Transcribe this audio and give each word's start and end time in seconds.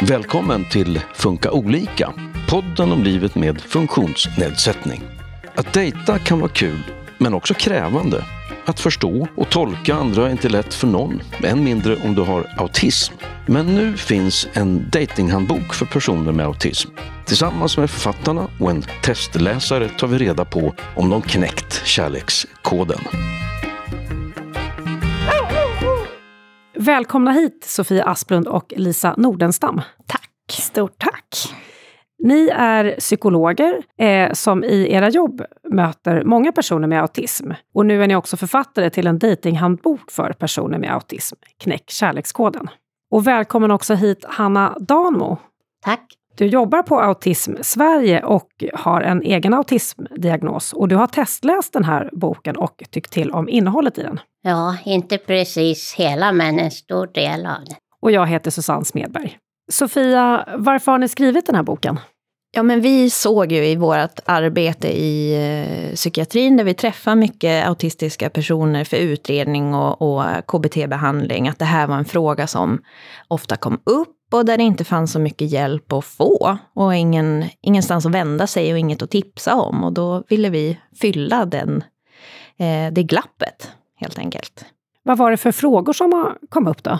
Välkommen 0.00 0.64
till 0.70 1.00
Funka 1.14 1.50
olika, 1.50 2.12
podden 2.48 2.92
om 2.92 3.02
livet 3.02 3.34
med 3.34 3.60
funktionsnedsättning. 3.60 5.02
Att 5.54 5.72
dejta 5.72 6.18
kan 6.18 6.40
vara 6.40 6.50
kul, 6.50 6.82
men 7.18 7.34
också 7.34 7.54
krävande. 7.54 8.24
Att 8.64 8.80
förstå 8.80 9.28
och 9.36 9.50
tolka 9.50 9.94
andra 9.94 10.26
är 10.26 10.30
inte 10.30 10.48
lätt 10.48 10.74
för 10.74 10.86
någon, 10.86 11.22
än 11.44 11.64
mindre 11.64 11.96
om 11.96 12.14
du 12.14 12.22
har 12.22 12.54
autism. 12.56 13.14
Men 13.46 13.66
nu 13.66 13.96
finns 13.96 14.48
en 14.52 14.90
datinghandbok 14.90 15.74
för 15.74 15.86
personer 15.86 16.32
med 16.32 16.46
autism. 16.46 16.90
Tillsammans 17.26 17.78
med 17.78 17.90
författarna 17.90 18.48
och 18.60 18.70
en 18.70 18.82
testläsare 19.02 19.88
tar 19.88 20.06
vi 20.06 20.18
reda 20.18 20.44
på 20.44 20.74
om 20.96 21.10
de 21.10 21.22
knäckt 21.22 21.86
kärlekskoden. 21.86 23.00
Välkomna 26.84 27.32
hit 27.32 27.64
Sofia 27.64 28.04
Asplund 28.04 28.48
och 28.48 28.72
Lisa 28.76 29.14
Nordenstam. 29.16 29.80
Tack. 30.06 30.30
Stort 30.48 30.98
tack. 30.98 31.54
Ni 32.18 32.48
är 32.48 32.96
psykologer 32.98 33.82
eh, 33.98 34.32
som 34.32 34.64
i 34.64 34.92
era 34.92 35.08
jobb 35.08 35.42
möter 35.70 36.24
många 36.24 36.52
personer 36.52 36.88
med 36.88 37.00
autism. 37.02 37.50
Och 37.74 37.86
nu 37.86 38.02
är 38.02 38.06
ni 38.06 38.16
också 38.16 38.36
författare 38.36 38.90
till 38.90 39.06
en 39.06 39.18
datinghandbok 39.18 40.10
för 40.10 40.32
personer 40.32 40.78
med 40.78 40.94
autism, 40.94 41.36
Knäck 41.58 41.90
kärlekskoden. 41.90 42.68
Och 43.10 43.26
välkommen 43.26 43.70
också 43.70 43.94
hit 43.94 44.24
Hanna 44.28 44.76
Danmo. 44.80 45.38
Tack. 45.84 46.21
Du 46.36 46.46
jobbar 46.46 46.82
på 46.82 47.00
Autism 47.00 47.54
Sverige 47.62 48.24
och 48.24 48.48
har 48.74 49.00
en 49.00 49.22
egen 49.22 49.54
autismdiagnos. 49.54 50.72
Och 50.72 50.88
du 50.88 50.96
har 50.96 51.06
testläst 51.06 51.72
den 51.72 51.84
här 51.84 52.10
boken 52.12 52.56
och 52.56 52.82
tyckt 52.90 53.12
till 53.12 53.30
om 53.30 53.48
innehållet 53.48 53.98
i 53.98 54.02
den. 54.02 54.20
Ja, 54.42 54.76
inte 54.84 55.18
precis 55.18 55.94
hela, 55.94 56.32
men 56.32 56.58
en 56.58 56.70
stor 56.70 57.06
del 57.06 57.46
av 57.46 57.64
den. 57.66 57.76
Och 58.00 58.10
jag 58.10 58.26
heter 58.26 58.50
Susanne 58.50 58.84
Smedberg. 58.84 59.38
Sofia, 59.72 60.48
varför 60.56 60.92
har 60.92 60.98
ni 60.98 61.08
skrivit 61.08 61.46
den 61.46 61.54
här 61.54 61.62
boken? 61.62 62.00
Ja, 62.54 62.62
men 62.62 62.80
vi 62.80 63.10
såg 63.10 63.52
ju 63.52 63.66
i 63.66 63.76
vårt 63.76 64.20
arbete 64.24 64.88
i 64.88 65.34
eh, 65.34 65.94
psykiatrin, 65.94 66.56
där 66.56 66.64
vi 66.64 66.74
träffar 66.74 67.14
mycket 67.14 67.66
autistiska 67.66 68.30
personer 68.30 68.84
för 68.84 68.96
utredning 68.96 69.74
och, 69.74 70.02
och 70.02 70.24
KBT-behandling, 70.46 71.48
att 71.48 71.58
det 71.58 71.64
här 71.64 71.86
var 71.86 71.96
en 71.96 72.04
fråga 72.04 72.46
som 72.46 72.82
ofta 73.28 73.56
kom 73.56 73.80
upp 73.84 74.16
och 74.32 74.44
där 74.44 74.56
det 74.56 74.62
inte 74.62 74.84
fanns 74.84 75.12
så 75.12 75.18
mycket 75.18 75.50
hjälp 75.50 75.92
att 75.92 76.04
få. 76.04 76.58
Och 76.74 76.94
ingen, 76.94 77.44
ingenstans 77.60 78.06
att 78.06 78.12
vända 78.12 78.46
sig 78.46 78.72
och 78.72 78.78
inget 78.78 79.02
att 79.02 79.10
tipsa 79.10 79.54
om. 79.54 79.84
Och 79.84 79.92
då 79.92 80.24
ville 80.28 80.50
vi 80.50 80.78
fylla 81.00 81.44
den, 81.44 81.84
eh, 82.58 82.92
det 82.92 83.02
glappet, 83.02 83.70
helt 83.96 84.18
enkelt. 84.18 84.64
Vad 85.02 85.18
var 85.18 85.30
det 85.30 85.36
för 85.36 85.52
frågor 85.52 85.92
som 85.92 86.34
kom 86.48 86.66
upp 86.66 86.82
då? 86.82 86.98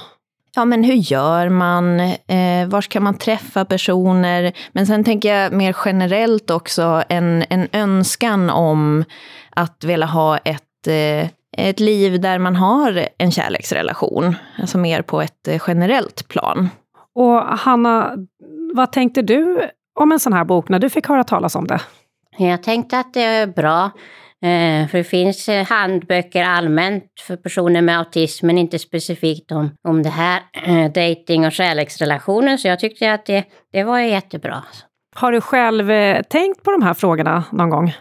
Ja, 0.54 0.64
men 0.64 0.84
hur 0.84 0.94
gör 0.94 1.48
man? 1.48 2.00
Eh, 2.00 2.68
var 2.68 2.80
ska 2.80 3.00
man 3.00 3.18
träffa 3.18 3.64
personer? 3.64 4.52
Men 4.72 4.86
sen 4.86 5.04
tänker 5.04 5.34
jag 5.34 5.52
mer 5.52 5.76
generellt 5.84 6.50
också 6.50 7.02
en, 7.08 7.44
en 7.48 7.68
önskan 7.72 8.50
om 8.50 9.04
att 9.50 9.84
vilja 9.84 10.06
ha 10.06 10.38
ett, 10.38 10.86
eh, 10.86 11.28
ett 11.56 11.80
liv 11.80 12.20
där 12.20 12.38
man 12.38 12.56
har 12.56 13.08
en 13.18 13.32
kärleksrelation. 13.32 14.36
Alltså 14.60 14.78
mer 14.78 15.02
på 15.02 15.22
ett 15.22 15.48
eh, 15.48 15.62
generellt 15.66 16.28
plan. 16.28 16.68
Och 17.14 17.42
Hanna, 17.42 18.16
vad 18.74 18.92
tänkte 18.92 19.22
du 19.22 19.70
om 20.00 20.12
en 20.12 20.20
sån 20.20 20.32
här 20.32 20.44
bok 20.44 20.68
när 20.68 20.78
du 20.78 20.90
fick 20.90 21.08
höra 21.08 21.24
talas 21.24 21.54
om 21.54 21.66
det? 21.66 21.80
Jag 22.38 22.62
tänkte 22.62 22.98
att 22.98 23.14
det 23.14 23.22
är 23.22 23.46
bra. 23.46 23.90
Eh, 24.42 24.88
för 24.88 24.98
det 24.98 25.04
finns 25.04 25.48
eh, 25.48 25.66
handböcker 25.66 26.44
allmänt 26.44 27.04
för 27.26 27.36
personer 27.36 27.82
med 27.82 27.98
autism, 27.98 28.46
men 28.46 28.58
inte 28.58 28.78
specifikt 28.78 29.52
om, 29.52 29.70
om 29.88 30.02
det 30.02 30.08
här, 30.08 30.40
eh, 30.52 30.92
dating 30.92 31.46
och 31.46 31.52
kärleksrelationer. 31.52 32.56
Så 32.56 32.68
jag 32.68 32.78
tyckte 32.80 33.12
att 33.12 33.26
det, 33.26 33.44
det 33.72 33.84
var 33.84 33.98
jättebra. 33.98 34.62
Har 35.14 35.32
du 35.32 35.40
själv 35.40 35.88
tänkt 36.22 36.62
på 36.62 36.70
de 36.70 36.82
här 36.82 36.94
frågorna 36.94 37.44
någon 37.52 37.70
gång? 37.70 37.94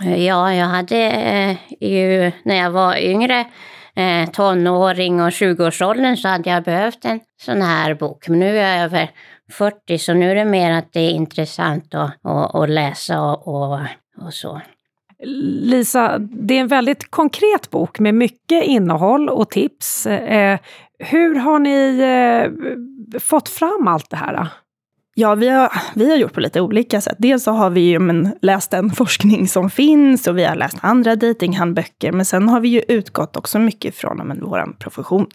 Ja, 0.00 0.54
jag 0.54 0.66
hade 0.66 1.56
ju 1.80 2.32
när 2.44 2.56
jag 2.56 2.70
var 2.70 2.96
yngre, 2.96 3.44
Eh, 3.96 4.30
tonåring 4.30 5.20
och 5.20 5.30
20-årsåldern, 5.30 6.16
så 6.16 6.28
hade 6.28 6.50
jag 6.50 6.62
behövt 6.62 7.04
en 7.04 7.20
sån 7.42 7.62
här 7.62 7.94
bok. 7.94 8.28
Men 8.28 8.38
nu 8.38 8.58
är 8.58 8.76
jag 8.76 8.84
över 8.84 9.10
40, 9.50 9.98
så 9.98 10.14
nu 10.14 10.30
är 10.30 10.34
det 10.34 10.44
mer 10.44 10.70
att 10.70 10.92
det 10.92 11.00
är 11.00 11.10
intressant 11.10 11.94
att, 11.94 12.10
att, 12.22 12.54
att 12.54 12.70
läsa 12.70 13.22
och, 13.22 13.48
och, 13.48 13.80
och 14.20 14.34
så. 14.34 14.60
Lisa, 15.62 16.18
det 16.18 16.54
är 16.54 16.60
en 16.60 16.68
väldigt 16.68 17.10
konkret 17.10 17.70
bok 17.70 17.98
med 17.98 18.14
mycket 18.14 18.64
innehåll 18.64 19.28
och 19.28 19.50
tips. 19.50 20.06
Eh, 20.06 20.58
hur 20.98 21.34
har 21.34 21.58
ni 21.58 21.98
eh, 22.00 23.20
fått 23.20 23.48
fram 23.48 23.88
allt 23.88 24.10
det 24.10 24.16
här? 24.16 24.48
Ja, 25.18 25.34
vi 25.34 25.48
har, 25.48 25.72
vi 25.94 26.10
har 26.10 26.16
gjort 26.16 26.32
på 26.32 26.40
lite 26.40 26.60
olika 26.60 27.00
sätt. 27.00 27.16
Dels 27.18 27.42
så 27.42 27.50
har 27.50 27.70
vi 27.70 27.80
ju 27.80 27.98
men, 27.98 28.34
läst 28.42 28.70
den 28.70 28.90
forskning 28.90 29.48
som 29.48 29.70
finns 29.70 30.26
och 30.26 30.38
vi 30.38 30.44
har 30.44 30.56
läst 30.56 30.76
andra 30.80 31.16
dejtinghandböcker. 31.16 32.12
Men 32.12 32.24
sen 32.24 32.48
har 32.48 32.60
vi 32.60 32.68
ju 32.68 32.82
utgått 32.88 33.36
också 33.36 33.58
mycket 33.58 33.94
från 33.94 34.16
men, 34.16 34.40
vår 34.44 34.78
profession. 34.78 35.26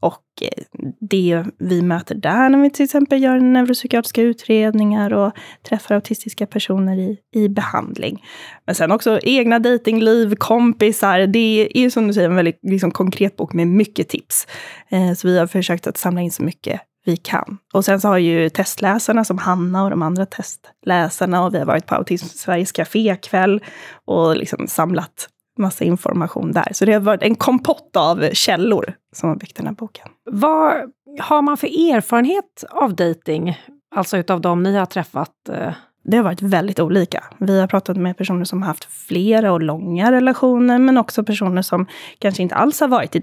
Och 0.00 0.22
eh, 0.42 0.62
det 1.00 1.44
vi 1.58 1.82
möter 1.82 2.14
där 2.14 2.48
när 2.48 2.58
vi 2.58 2.70
till 2.70 2.84
exempel 2.84 3.22
gör 3.22 3.40
neuropsykiatriska 3.40 4.22
utredningar 4.22 5.12
och 5.12 5.32
träffar 5.68 5.94
autistiska 5.94 6.46
personer 6.46 6.98
i, 6.98 7.18
i 7.34 7.48
behandling. 7.48 8.24
Men 8.66 8.74
sen 8.74 8.92
också 8.92 9.20
egna 9.22 9.58
dejtingliv, 9.58 10.34
kompisar. 10.34 11.18
Det 11.18 11.68
är 11.74 11.80
ju 11.80 11.90
som 11.90 12.06
du 12.06 12.14
säger 12.14 12.28
en 12.28 12.36
väldigt 12.36 12.60
liksom, 12.62 12.90
konkret 12.90 13.36
bok 13.36 13.52
med 13.52 13.66
mycket 13.66 14.08
tips. 14.08 14.46
Eh, 14.88 15.12
så 15.14 15.28
vi 15.28 15.38
har 15.38 15.46
försökt 15.46 15.86
att 15.86 15.96
samla 15.96 16.20
in 16.20 16.30
så 16.30 16.42
mycket 16.42 16.80
vi 17.06 17.16
kan. 17.16 17.58
Och 17.72 17.84
sen 17.84 18.00
så 18.00 18.08
har 18.08 18.18
ju 18.18 18.48
testläsarna 18.48 19.24
som 19.24 19.38
Hanna 19.38 19.84
och 19.84 19.90
de 19.90 20.02
andra 20.02 20.26
testläsarna 20.26 21.44
och 21.44 21.54
vi 21.54 21.58
har 21.58 21.66
varit 21.66 21.86
på 21.86 21.94
Autism 21.94 22.26
Sveriges 22.26 22.72
kafékväll 22.72 23.64
och 24.04 24.36
liksom 24.36 24.66
samlat 24.66 25.28
massa 25.58 25.84
information 25.84 26.52
där. 26.52 26.68
Så 26.72 26.84
det 26.84 26.92
har 26.92 27.00
varit 27.00 27.22
en 27.22 27.34
kompott 27.34 27.96
av 27.96 28.28
källor 28.32 28.94
som 29.16 29.28
har 29.28 29.36
byggt 29.36 29.56
den 29.56 29.66
här 29.66 29.74
boken. 29.74 30.08
Vad 30.30 30.72
har 31.20 31.42
man 31.42 31.56
för 31.56 31.66
erfarenhet 31.66 32.64
av 32.70 32.94
dating? 32.94 33.58
Alltså 33.94 34.16
utav 34.16 34.40
de 34.40 34.62
ni 34.62 34.76
har 34.76 34.86
träffat? 34.86 35.48
Eh? 35.52 35.72
Det 36.04 36.16
har 36.16 36.24
varit 36.24 36.42
väldigt 36.42 36.80
olika. 36.80 37.24
Vi 37.38 37.60
har 37.60 37.66
pratat 37.66 37.96
med 37.96 38.16
personer 38.16 38.44
som 38.44 38.62
har 38.62 38.66
haft 38.66 38.84
flera 38.84 39.52
och 39.52 39.62
långa 39.62 40.12
relationer, 40.12 40.78
men 40.78 40.98
också 40.98 41.24
personer 41.24 41.62
som 41.62 41.86
kanske 42.18 42.42
inte 42.42 42.54
alls 42.54 42.80
har 42.80 42.88
varit 42.88 43.16
i 43.16 43.18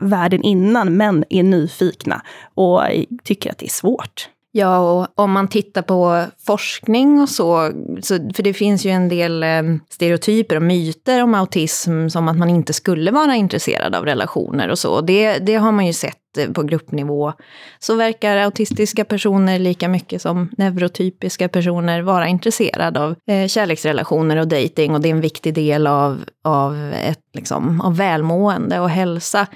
världen 0.00 0.42
innan, 0.42 0.96
men 0.96 1.24
är 1.30 1.42
nyfikna 1.42 2.22
och 2.54 2.82
tycker 3.24 3.50
att 3.50 3.58
det 3.58 3.66
är 3.66 3.70
svårt. 3.70 4.28
Ja, 4.52 4.78
och 4.78 5.06
om 5.14 5.32
man 5.32 5.48
tittar 5.48 5.82
på 5.82 6.24
forskning 6.46 7.20
och 7.20 7.28
så, 7.28 7.72
så 8.02 8.14
för 8.34 8.42
det 8.42 8.52
finns 8.52 8.86
ju 8.86 8.90
en 8.90 9.08
del 9.08 9.42
eh, 9.42 9.62
stereotyper 9.90 10.56
och 10.56 10.62
myter 10.62 11.22
om 11.22 11.34
autism, 11.34 12.08
som 12.08 12.28
att 12.28 12.36
man 12.36 12.50
inte 12.50 12.72
skulle 12.72 13.10
vara 13.10 13.34
intresserad 13.34 13.94
av 13.94 14.04
relationer 14.04 14.68
och 14.68 14.78
så. 14.78 15.00
Det, 15.00 15.38
det 15.38 15.54
har 15.54 15.72
man 15.72 15.86
ju 15.86 15.92
sett 15.92 16.38
eh, 16.38 16.52
på 16.52 16.62
gruppnivå. 16.62 17.32
Så 17.78 17.94
verkar 17.94 18.36
autistiska 18.36 19.04
personer 19.04 19.58
lika 19.58 19.88
mycket 19.88 20.22
som 20.22 20.50
neurotypiska 20.58 21.48
personer 21.48 22.02
vara 22.02 22.28
intresserade 22.28 23.00
av 23.00 23.14
eh, 23.26 23.46
kärleksrelationer 23.46 24.36
och 24.36 24.48
dating 24.48 24.94
och 24.94 25.00
det 25.00 25.08
är 25.08 25.14
en 25.14 25.20
viktig 25.20 25.54
del 25.54 25.86
av, 25.86 26.24
av, 26.44 26.92
ett, 27.04 27.24
liksom, 27.34 27.80
av 27.80 27.96
välmående 27.96 28.80
och 28.80 28.90
hälsa. 28.90 29.46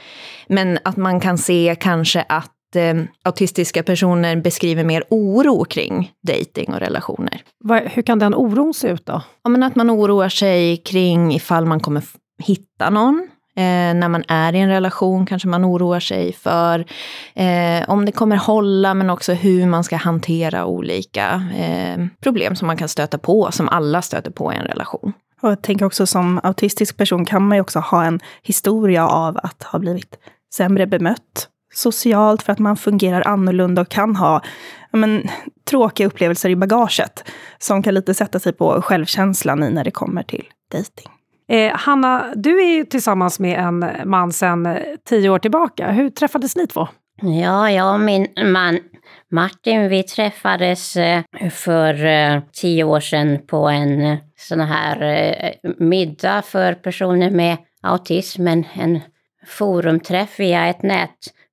Men 0.49 0.78
att 0.84 0.97
man 0.97 1.21
kan 1.21 1.38
se 1.38 1.76
kanske 1.81 2.25
att 2.28 2.53
eh, 2.77 2.95
autistiska 3.23 3.83
personer 3.83 4.37
beskriver 4.37 4.85
mer 4.85 5.05
oro 5.11 5.65
kring 5.65 6.12
dating 6.23 6.75
och 6.75 6.81
relationer. 6.81 7.41
Va, 7.65 7.81
hur 7.85 8.03
kan 8.03 8.19
den 8.19 8.35
oron 8.35 8.75
se 8.75 8.89
ut 8.89 9.07
då? 9.07 9.23
Ja, 9.45 9.51
men 9.51 9.62
att 9.62 9.77
man 9.77 9.91
oroar 9.91 10.29
sig 10.29 10.77
kring 10.77 11.35
ifall 11.35 11.67
man 11.67 11.81
kommer 11.81 12.03
hitta 12.39 12.91
någon. 12.91 13.29
Eh, 13.57 13.95
när 13.95 14.09
man 14.09 14.25
är 14.29 14.55
i 14.55 14.59
en 14.59 14.69
relation 14.69 15.27
kanske 15.27 15.49
man 15.49 15.65
oroar 15.65 16.01
sig 16.01 16.33
för 16.33 16.85
eh, 17.35 17.91
om 17.91 18.05
det 18.05 18.12
kommer 18.12 18.37
hålla, 18.37 18.94
men 18.94 19.11
också 19.11 19.32
hur 19.32 19.67
man 19.67 19.85
ska 19.85 19.97
hantera 19.97 20.67
olika 20.67 21.43
eh, 21.59 22.06
problem 22.23 22.56
som 22.56 22.67
man 22.67 22.77
kan 22.77 22.88
stöta 22.88 23.19
på, 23.19 23.49
som 23.53 23.69
alla 23.69 24.03
stöter 24.03 24.31
på 24.31 24.53
i 24.53 24.56
en 24.56 24.65
relation. 24.65 25.12
Och 25.43 25.50
jag 25.50 25.62
tänker 25.62 25.85
också 25.85 26.06
som 26.06 26.41
autistisk 26.43 26.97
person 26.97 27.25
kan 27.25 27.49
man 27.49 27.56
ju 27.56 27.61
också 27.62 27.79
ha 27.79 28.05
en 28.05 28.20
historia 28.43 29.09
av 29.09 29.38
att 29.43 29.62
ha 29.62 29.79
blivit 29.79 30.19
sämre 30.55 30.87
bemött 30.87 31.49
socialt 31.75 32.43
för 32.43 32.53
att 32.53 32.59
man 32.59 32.76
fungerar 32.76 33.29
annorlunda 33.29 33.82
och 33.82 33.88
kan 33.88 34.17
ha 34.17 34.43
men, 34.93 35.29
tråkiga 35.71 36.06
upplevelser 36.06 36.50
i 36.50 36.56
bagaget 36.56 37.25
som 37.59 37.82
kan 37.82 37.94
lite 37.94 38.15
sätta 38.15 38.38
sig 38.38 38.53
på 38.53 38.82
självkänslan 38.82 39.62
i 39.62 39.71
när 39.71 39.85
det 39.85 39.91
kommer 39.91 40.23
till 40.23 40.44
dejting. 40.73 41.11
Eh, 41.49 41.76
Hanna, 41.76 42.32
du 42.37 42.62
är 42.62 42.76
ju 42.76 42.85
tillsammans 42.85 43.41
med 43.41 43.59
en 43.59 43.87
man 44.05 44.32
sedan 44.32 44.67
eh, 44.67 44.76
tio 45.09 45.31
år 45.31 45.38
tillbaka. 45.38 45.91
Hur 45.91 46.11
träffades 46.11 46.56
ni 46.56 46.67
två? 46.67 46.88
Ja, 47.23 47.71
jag 47.71 47.94
och 47.94 48.00
min 48.00 48.29
man 48.44 48.79
Martin, 49.31 49.88
vi 49.88 50.03
träffades 50.03 50.97
eh, 50.97 51.23
för 51.50 52.05
eh, 52.05 52.41
tio 52.53 52.85
år 52.85 53.00
sedan 53.00 53.38
på 53.47 53.69
en 53.69 54.17
sån 54.37 54.61
här 54.61 55.55
middag 55.79 56.43
för 56.43 56.75
personer 56.75 57.31
med 57.31 57.56
autism, 57.82 58.47
en 58.47 59.00
forumträff 59.47 60.41
via 60.41 60.67
ett 60.67 60.82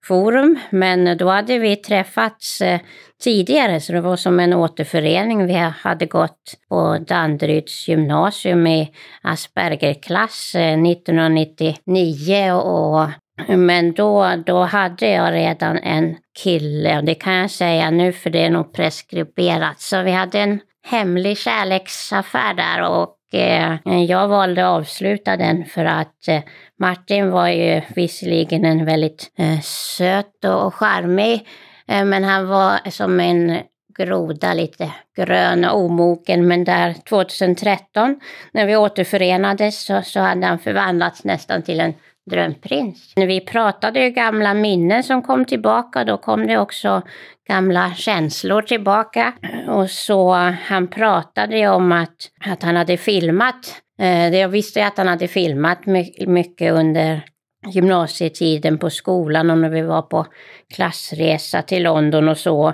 forum, 0.06 0.60
Men 0.70 1.18
då 1.18 1.30
hade 1.30 1.60
vi 1.60 1.76
träffats 1.76 2.62
eh, 2.62 2.80
tidigare, 3.24 3.80
så 3.80 3.94
det 3.94 4.02
var 4.02 4.16
som 4.16 4.40
en 4.40 4.54
återförening. 4.54 5.48
Vi 5.48 5.54
hade 5.54 6.06
gått 6.06 6.54
på 6.70 6.98
Danderyds 7.08 7.88
gymnasium 7.88 8.68
i 8.68 8.92
Aspergerklass 9.22 10.56
eh, 10.56 10.82
1999 10.82 12.52
och 12.52 13.10
men 13.48 13.94
då, 13.94 14.32
då 14.46 14.64
hade 14.64 15.10
jag 15.10 15.34
redan 15.34 15.78
en 15.78 16.16
kille, 16.40 16.98
och 16.98 17.04
det 17.04 17.16
kan 17.16 17.34
jag 17.34 17.52
säga 17.52 17.92
nu 17.92 18.14
för 18.14 18.30
det 18.30 18.46
är 18.46 18.50
nog 18.50 18.74
preskriberat. 18.74 19.80
Så 19.80 20.04
vi 20.04 20.12
hade 20.12 20.40
en 20.40 20.60
hemlig 20.84 21.38
kärleksaffär 21.38 22.54
där 22.54 22.90
och 22.90 23.16
Eh, 23.34 24.04
jag 24.04 24.28
valde 24.28 24.68
att 24.68 24.80
avsluta 24.80 25.38
den 25.38 25.66
för 25.66 25.86
att 25.86 26.28
eh, 26.28 26.42
Martin 26.80 27.32
var 27.32 27.48
ju 27.48 27.82
visserligen 27.96 28.66
en 28.66 28.86
väldigt 28.86 29.32
eh, 29.38 29.60
söt 29.62 30.46
och 30.46 30.76
charmig, 30.76 31.48
men 31.86 32.24
han 32.24 32.48
var 32.48 32.90
som 32.90 33.20
en 33.20 33.60
groda, 33.98 34.54
lite 34.54 34.92
grön 35.18 35.66
och 35.66 35.80
omogen. 35.80 36.48
Men 36.48 36.64
där 36.64 36.94
2013, 37.10 38.20
när 38.52 38.66
vi 38.66 38.76
återförenades, 38.76 39.86
så, 39.86 40.02
så 40.02 40.20
hade 40.20 40.48
han 40.48 40.60
förvandlats 40.60 41.24
nästan 41.24 41.62
till 41.62 41.80
en 41.80 41.94
drömprins. 42.32 43.14
När 43.16 43.28
vi 43.28 43.40
pratade 43.40 44.00
ju 44.04 44.10
gamla 44.10 44.54
minnen 44.54 45.04
som 45.04 45.22
kom 45.22 45.46
tillbaka, 45.46 46.04
då 46.04 46.18
kom 46.18 46.48
det 46.48 46.58
också 46.58 47.02
gamla 47.48 47.94
känslor 47.94 48.62
tillbaka. 48.62 49.34
Och 49.68 49.90
så 49.90 50.34
han 50.66 50.88
pratade 50.88 51.58
ju 51.58 51.68
om 51.68 51.92
att, 51.92 52.16
att 52.46 52.64
han 52.64 52.76
hade 52.76 52.98
filmat. 52.98 53.82
Eh, 54.00 54.36
jag 54.36 54.50
visste 54.50 54.86
att 54.86 54.98
han 54.98 55.08
hade 55.08 55.28
filmat 55.28 55.86
mycket 56.28 56.74
under 56.74 57.22
gymnasietiden 57.68 58.78
på 58.78 58.90
skolan 58.90 59.50
och 59.50 59.58
när 59.58 59.70
vi 59.70 59.82
var 59.82 60.02
på 60.02 60.26
klassresa 60.74 61.62
till 61.62 61.84
London 61.84 62.30
och 62.30 62.38
så. 62.38 62.74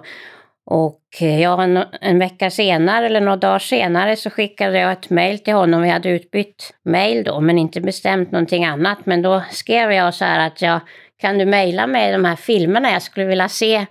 Och 0.69 1.01
eh, 1.21 1.41
ja, 1.41 1.63
en, 1.63 1.83
en, 2.01 2.19
vecka 2.19 2.49
senare 2.49 3.05
eller 3.05 3.21
några 3.21 3.37
dagar 3.37 3.59
senare 3.59 4.15
så 4.15 4.29
skickade 4.29 4.79
jag 4.79 4.91
ett 4.91 5.09
mejl 5.09 5.39
till 5.39 5.53
honom. 5.53 5.81
Vi 5.81 5.89
hade 5.89 6.09
utbytt 6.09 6.73
mejl 6.83 7.23
då, 7.23 7.41
men 7.41 7.57
inte 7.57 7.81
bestämt 7.81 8.31
någonting 8.31 8.65
annat. 8.65 8.97
Men 9.05 9.21
då 9.21 9.43
skrev 9.51 9.91
jag 9.91 10.13
så 10.13 10.25
här 10.25 10.47
att 10.47 10.61
jag 10.61 10.79
kan 11.17 11.37
du 11.37 11.45
mejla 11.45 11.87
mig 11.87 12.11
de 12.11 12.25
här 12.25 12.35
filmerna? 12.35 12.91
Jag 12.91 13.01
skulle 13.01 13.25
vilja 13.25 13.49
se 13.49 13.85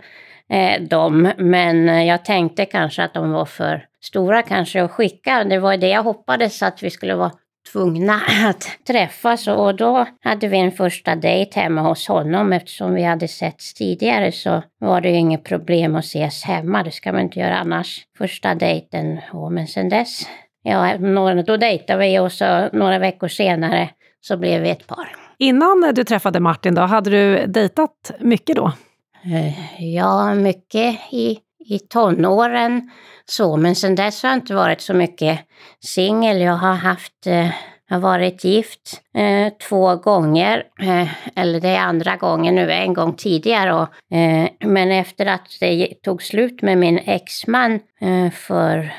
eh, 0.50 0.82
dem, 0.82 1.32
men 1.37 1.88
eh, 1.88 2.05
jag 2.05 2.25
tänkte 2.25 2.64
kanske 2.64 3.02
att 3.02 3.14
de 3.14 3.32
var 3.32 3.44
för 3.44 3.87
stora 4.00 4.43
kanske 4.43 4.82
att 4.82 4.90
skicka. 4.90 5.44
Det 5.44 5.58
var 5.58 5.76
det 5.76 5.88
jag 5.88 6.02
hoppades 6.02 6.62
att 6.62 6.82
vi 6.82 6.90
skulle 6.90 7.14
vara 7.14 7.32
tvungna 7.72 8.20
att 8.48 8.68
träffas 8.86 9.48
och 9.48 9.76
då 9.76 10.06
hade 10.20 10.48
vi 10.48 10.58
en 10.58 10.72
första 10.72 11.14
dejt 11.14 11.60
hemma 11.60 11.80
hos 11.80 12.08
honom. 12.08 12.52
Eftersom 12.52 12.94
vi 12.94 13.02
hade 13.02 13.28
setts 13.28 13.74
tidigare 13.74 14.32
så 14.32 14.62
var 14.78 15.00
det 15.00 15.08
ju 15.08 15.16
inget 15.16 15.44
problem 15.44 15.96
att 15.96 16.04
ses 16.04 16.44
hemma. 16.44 16.82
Det 16.82 16.90
ska 16.90 17.12
man 17.12 17.20
inte 17.20 17.40
göra 17.40 17.58
annars. 17.58 18.06
Första 18.18 18.54
dejten, 18.54 19.20
och 19.32 19.52
men 19.52 19.66
sen 19.66 19.88
dess, 19.88 20.28
ja, 20.62 20.98
då 21.46 21.56
dejtade 21.56 21.98
vi 21.98 22.18
och 22.18 22.32
så 22.32 22.68
några 22.72 22.98
veckor 22.98 23.28
senare 23.28 23.90
så 24.20 24.36
blev 24.36 24.62
vi 24.62 24.70
ett 24.70 24.86
par. 24.86 25.16
Innan 25.38 25.92
du 25.94 26.04
träffade 26.04 26.40
Martin 26.40 26.74
då, 26.74 26.82
hade 26.82 27.10
du 27.10 27.46
dejtat 27.46 28.10
mycket 28.20 28.56
då? 28.56 28.72
Eh, 29.24 29.94
ja, 29.94 30.34
mycket 30.34 31.12
i, 31.12 31.38
i 31.68 31.78
tonåren 31.78 32.90
så, 33.24 33.56
men 33.56 33.74
sen 33.74 33.94
dess 33.94 34.22
har 34.22 34.30
jag 34.30 34.36
inte 34.36 34.54
varit 34.54 34.80
så 34.80 34.94
mycket 34.94 35.40
singel. 35.80 36.40
Jag 36.40 36.56
har 36.56 36.74
haft 36.74 37.26
eh, 37.26 37.50
jag 37.88 37.96
har 37.96 38.00
varit 38.00 38.44
gift 38.44 39.00
eh, 39.14 39.52
två 39.68 39.96
gånger, 39.96 40.64
eh, 40.80 41.08
eller 41.36 41.60
det 41.60 41.68
är 41.68 41.80
andra 41.80 42.16
gången 42.16 42.54
nu, 42.54 42.72
en 42.72 42.94
gång 42.94 43.14
tidigare. 43.14 43.74
Och, 43.74 44.16
eh, 44.16 44.48
men 44.60 44.92
efter 44.92 45.26
att 45.26 45.56
det 45.60 45.88
tog 46.02 46.22
slut 46.22 46.62
med 46.62 46.78
min 46.78 46.98
exman 46.98 47.80
eh, 48.00 48.30
för 48.30 48.92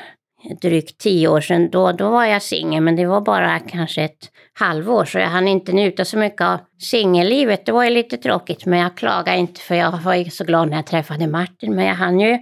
drygt 0.60 0.98
tio 0.98 1.28
år 1.28 1.40
sedan, 1.40 1.70
då, 1.70 1.92
då 1.92 2.10
var 2.10 2.24
jag 2.24 2.42
singel, 2.42 2.82
men 2.82 2.96
det 2.96 3.06
var 3.06 3.20
bara 3.20 3.58
kanske 3.58 4.02
ett 4.02 4.30
halvår, 4.58 5.04
så 5.04 5.18
jag 5.18 5.28
hann 5.28 5.48
inte 5.48 5.72
njuta 5.72 6.04
så 6.04 6.18
mycket 6.18 6.40
av 6.40 6.58
singellivet. 6.78 7.66
Det 7.66 7.72
var 7.72 7.84
ju 7.84 7.90
lite 7.90 8.16
tråkigt, 8.16 8.66
men 8.66 8.78
jag 8.78 8.96
klagar 8.96 9.36
inte, 9.36 9.60
för 9.60 9.74
jag 9.74 9.98
var 9.98 10.14
ju 10.14 10.30
så 10.30 10.44
glad 10.44 10.68
när 10.68 10.76
jag 10.76 10.86
träffade 10.86 11.26
Martin, 11.26 11.74
men 11.74 11.84
jag 11.84 11.94
hann 11.94 12.20
ju 12.20 12.38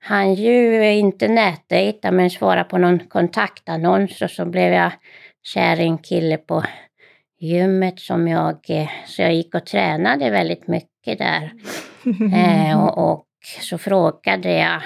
han 0.00 0.34
ju 0.34 0.90
inte 0.92 1.28
nätdejta 1.28 2.10
men 2.10 2.30
svara 2.30 2.64
på 2.64 2.78
någon 2.78 2.98
kontaktannons 2.98 4.22
och 4.22 4.30
så 4.30 4.46
blev 4.46 4.72
jag 4.72 4.92
kär 5.42 5.80
i 5.80 5.84
en 5.84 5.98
kille 5.98 6.36
på 6.36 6.64
gymmet 7.40 8.00
som 8.00 8.28
jag, 8.28 8.56
eh, 8.68 8.88
så 9.06 9.22
jag 9.22 9.34
gick 9.34 9.54
och 9.54 9.66
tränade 9.66 10.30
väldigt 10.30 10.68
mycket 10.68 11.18
där. 11.18 11.52
eh, 12.34 12.84
och, 12.84 13.12
och, 13.12 13.22
så 13.60 13.78
frågade 13.78 14.52
jag 14.52 14.82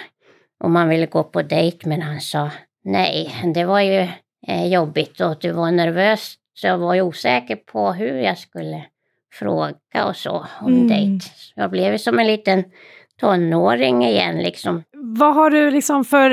om 0.65 0.77
han 0.77 0.89
ville 0.89 1.07
gå 1.07 1.25
på 1.25 1.43
dejt 1.43 1.89
men 1.89 2.03
han 2.03 2.21
sa 2.21 2.51
nej. 2.85 3.35
Det 3.55 3.65
var 3.65 3.81
ju 3.81 4.09
eh, 4.47 4.67
jobbigt 4.67 5.21
och 5.21 5.37
du 5.41 5.53
var 5.53 5.71
nervös 5.71 6.35
så 6.55 6.67
jag 6.67 6.79
var 6.79 6.95
ju 6.95 7.03
osäker 7.03 7.57
på 7.57 7.93
hur 7.93 8.17
jag 8.17 8.39
skulle 8.39 8.85
fråga 9.33 10.05
och 10.05 10.17
så 10.17 10.47
om 10.61 10.73
mm. 10.73 10.89
dejt. 10.89 11.27
Jag 11.55 11.71
blev 11.71 11.99
som 11.99 12.19
en 12.19 12.27
liten 12.27 12.65
tonåring 13.21 14.05
igen 14.05 14.39
liksom. 14.39 14.83
Vad 14.93 15.35
har 15.35 15.51
du 15.51 15.71
liksom 15.71 16.05
för 16.05 16.31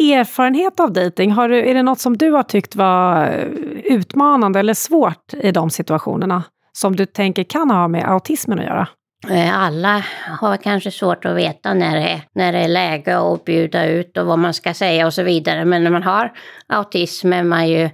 erfarenhet 0.00 0.80
av 0.80 0.92
dejting? 0.92 1.30
är 1.30 1.74
det 1.74 1.82
något 1.82 2.00
som 2.00 2.16
du 2.16 2.30
har 2.30 2.42
tyckt 2.42 2.76
var 2.76 3.28
utmanande 3.84 4.60
eller 4.60 4.74
svårt 4.74 5.34
i 5.34 5.50
de 5.50 5.70
situationerna? 5.70 6.42
Som 6.72 6.96
du 6.96 7.06
tänker 7.06 7.44
kan 7.44 7.70
ha 7.70 7.88
med 7.88 8.10
autismen 8.10 8.58
att 8.58 8.64
göra? 8.64 8.88
Eh, 9.30 9.58
alla 9.58 10.04
har 10.40 10.56
kanske 10.56 10.90
svårt 10.90 11.24
att 11.24 11.36
veta 11.36 11.74
när 11.74 11.96
det, 11.96 12.08
är, 12.08 12.20
när 12.34 12.52
det 12.52 12.58
är 12.58 12.68
läge 12.68 13.18
att 13.18 13.44
bjuda 13.44 13.86
ut 13.86 14.16
och 14.16 14.26
vad 14.26 14.38
man 14.38 14.54
ska 14.54 14.74
säga 14.74 15.06
och 15.06 15.14
så 15.14 15.22
vidare. 15.22 15.64
Men 15.64 15.84
när 15.84 15.90
man 15.90 16.02
har 16.02 16.32
autism 16.66 17.32
är 17.32 17.42
man 17.42 17.68
ju 17.68 17.90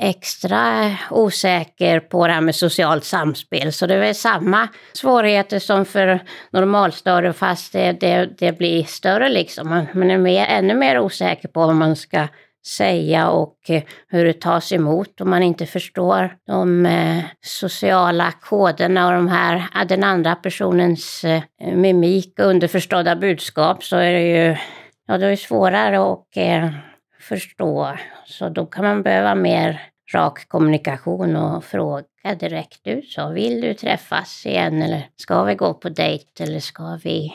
extra 0.00 0.96
osäker 1.10 2.00
på 2.00 2.26
det 2.26 2.32
här 2.32 2.40
med 2.40 2.54
socialt 2.54 3.04
samspel. 3.04 3.72
Så 3.72 3.86
det 3.86 3.94
är 3.94 4.00
väl 4.00 4.14
samma 4.14 4.68
svårigheter 4.92 5.58
som 5.58 5.84
för 5.84 6.20
normalstörre 6.52 7.32
fast 7.32 7.72
det, 7.72 7.92
det, 7.92 8.28
det, 8.38 8.58
blir 8.58 8.84
större 8.84 9.28
liksom. 9.28 9.86
Man 9.94 10.10
är 10.10 10.18
mer, 10.18 10.46
ännu 10.46 10.74
mer 10.74 10.98
osäker 10.98 11.48
på 11.48 11.66
vad 11.66 11.76
man 11.76 11.96
ska 11.96 12.28
säga 12.66 13.30
och 13.30 13.56
eh, 13.68 13.82
hur 14.08 14.24
det 14.24 14.40
tas 14.40 14.72
emot 14.72 15.20
om 15.20 15.30
man 15.30 15.42
inte 15.42 15.66
förstår 15.66 16.36
de 16.46 16.86
eh, 16.86 17.24
sociala 17.40 18.32
koderna 18.40 19.06
och 19.06 19.12
de 19.12 19.28
här, 19.28 19.84
den 19.84 20.04
andra 20.04 20.34
personens 20.34 21.24
eh, 21.24 21.42
mimik 21.74 22.38
och 22.38 22.46
underförstådda 22.46 23.16
budskap 23.16 23.84
så 23.84 23.96
är 23.96 24.12
det 24.12 24.22
ju 24.22 24.56
ja, 25.06 25.18
det 25.18 25.26
är 25.26 25.36
svårare 25.36 26.12
att 26.12 26.26
förstå. 27.20 27.96
Så 28.24 28.48
då 28.48 28.66
kan 28.66 28.84
man 28.84 29.02
behöva 29.02 29.34
mer 29.34 29.82
rak 30.14 30.48
kommunikation 30.48 31.36
och 31.36 31.64
fråga 31.64 32.04
direkt 32.40 32.86
ut. 32.86 33.08
Så 33.08 33.30
vill 33.30 33.60
du 33.60 33.74
träffas 33.74 34.46
igen 34.46 34.82
eller 34.82 35.08
ska 35.16 35.44
vi 35.44 35.54
gå 35.54 35.74
på 35.74 35.88
dejt 35.88 36.44
eller 36.44 36.60
ska 36.60 36.98
vi... 37.04 37.34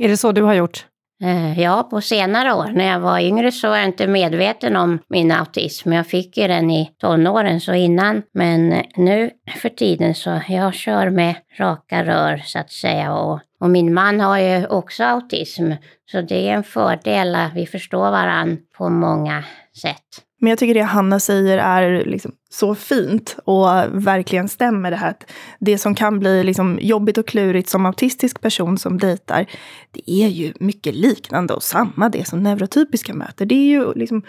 Är 0.00 0.08
det 0.08 0.16
så 0.16 0.32
du 0.32 0.42
har 0.42 0.54
gjort? 0.54 0.86
Eh, 1.24 1.60
ja, 1.60 1.82
på 1.90 2.00
senare 2.00 2.54
år. 2.54 2.66
När 2.74 2.92
jag 2.92 3.00
var 3.00 3.18
yngre 3.18 3.52
så 3.52 3.68
var 3.68 3.76
jag 3.76 3.86
inte 3.86 4.06
medveten 4.06 4.76
om 4.76 4.98
min 5.08 5.32
autism. 5.32 5.92
Jag 5.92 6.06
fick 6.06 6.36
ju 6.36 6.48
den 6.48 6.70
i 6.70 6.90
tonåren, 7.00 7.60
så 7.60 7.74
innan. 7.74 8.22
Men 8.34 8.82
nu 8.96 9.30
för 9.56 9.68
tiden 9.68 10.14
så 10.14 10.40
jag 10.48 10.74
kör 10.74 11.10
med 11.10 11.34
raka 11.58 12.04
rör 12.04 12.42
så 12.44 12.58
att 12.58 12.70
säga. 12.70 13.14
Och, 13.14 13.40
och 13.60 13.70
min 13.70 13.94
man 13.94 14.20
har 14.20 14.38
ju 14.38 14.66
också 14.66 15.04
autism. 15.04 15.72
Så 16.10 16.20
det 16.20 16.48
är 16.48 16.54
en 16.54 16.64
fördel 16.64 17.34
att 17.34 17.54
vi 17.54 17.66
förstår 17.66 18.10
varandra 18.10 18.56
på 18.76 18.88
många 18.88 19.44
sätt. 19.82 20.24
Men 20.44 20.50
jag 20.50 20.58
tycker 20.58 20.74
det 20.74 20.82
Hanna 20.82 21.20
säger 21.20 21.58
är 21.58 22.04
liksom 22.04 22.32
så 22.50 22.74
fint 22.74 23.36
och 23.44 23.66
verkligen 23.92 24.48
stämmer 24.48 24.90
det 24.90 24.96
här 24.96 25.10
att 25.10 25.30
det 25.60 25.78
som 25.78 25.94
kan 25.94 26.18
bli 26.18 26.44
liksom 26.44 26.78
jobbigt 26.82 27.18
och 27.18 27.26
klurigt 27.26 27.68
som 27.68 27.86
autistisk 27.86 28.40
person 28.40 28.78
som 28.78 28.98
dejtar, 28.98 29.46
det 29.90 30.10
är 30.10 30.28
ju 30.28 30.52
mycket 30.60 30.94
liknande 30.94 31.54
och 31.54 31.62
samma 31.62 32.08
det 32.08 32.28
som 32.28 32.42
neurotypiska 32.42 33.14
möter. 33.14 33.46
Det 33.46 33.54
är 33.54 33.68
ju 33.68 33.92
liksom 33.94 34.22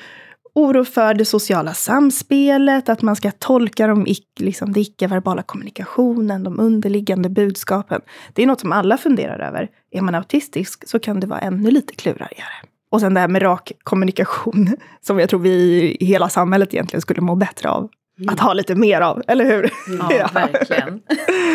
oro 0.53 0.85
för 0.85 1.13
det 1.13 1.25
sociala 1.25 1.73
samspelet, 1.73 2.89
att 2.89 3.01
man 3.01 3.15
ska 3.15 3.31
tolka 3.31 3.87
de, 3.87 4.05
liksom, 4.39 4.73
det 4.73 4.79
icke-verbala 4.79 5.43
kommunikationen, 5.43 6.43
de 6.43 6.59
underliggande 6.59 7.29
budskapen. 7.29 8.01
Det 8.33 8.43
är 8.43 8.47
något 8.47 8.59
som 8.59 8.71
alla 8.71 8.97
funderar 8.97 9.39
över. 9.39 9.69
Är 9.91 10.01
man 10.01 10.15
autistisk 10.15 10.87
så 10.87 10.99
kan 10.99 11.19
det 11.19 11.27
vara 11.27 11.39
ännu 11.39 11.71
lite 11.71 11.95
klurigare. 11.95 12.65
Och 12.91 13.01
sen 13.01 13.13
det 13.13 13.19
här 13.19 13.27
med 13.27 13.41
rak 13.41 13.71
kommunikation, 13.83 14.69
som 15.01 15.19
jag 15.19 15.29
tror 15.29 15.39
vi 15.39 15.51
i 15.99 16.05
hela 16.05 16.29
samhället 16.29 16.73
egentligen 16.73 17.01
skulle 17.01 17.21
må 17.21 17.35
bättre 17.35 17.69
av. 17.69 17.89
Mm. 18.19 18.33
Att 18.33 18.39
ha 18.39 18.53
lite 18.53 18.75
mer 18.75 19.01
av, 19.01 19.21
eller 19.27 19.45
hur? 19.45 19.69
Ja, 19.99 20.13
ja. 20.13 20.29
verkligen. 20.33 21.01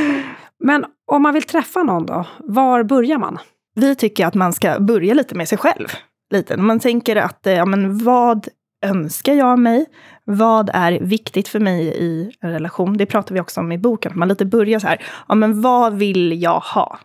Men 0.64 0.84
om 1.06 1.22
man 1.22 1.34
vill 1.34 1.42
träffa 1.42 1.82
någon 1.82 2.06
då, 2.06 2.26
var 2.38 2.82
börjar 2.82 3.18
man? 3.18 3.38
Vi 3.74 3.94
tycker 3.94 4.26
att 4.26 4.34
man 4.34 4.52
ska 4.52 4.80
börja 4.80 5.14
lite 5.14 5.34
med 5.34 5.48
sig 5.48 5.58
själv. 5.58 5.88
Lite. 6.30 6.56
Man 6.56 6.80
tänker 6.80 7.16
att, 7.16 7.40
ja 7.42 7.64
men 7.64 8.04
vad 8.04 8.48
önskar 8.84 9.32
jag 9.32 9.58
mig? 9.58 9.86
Vad 10.24 10.70
är 10.72 10.98
viktigt 11.00 11.48
för 11.48 11.60
mig 11.60 11.86
i 11.86 12.32
en 12.40 12.50
relation? 12.50 12.96
Det 12.96 13.06
pratar 13.06 13.34
vi 13.34 13.40
också 13.40 13.60
om 13.60 13.72
i 13.72 13.78
boken. 13.78 14.12
Man 14.14 14.28
lite 14.28 14.44
börjar 14.44 14.78
så 14.78 14.86
här, 14.86 15.02
ja 15.28 15.34
men 15.34 15.60
vad 15.62 15.94
vill 15.94 16.42
jag 16.42 16.60
ha? 16.60 16.98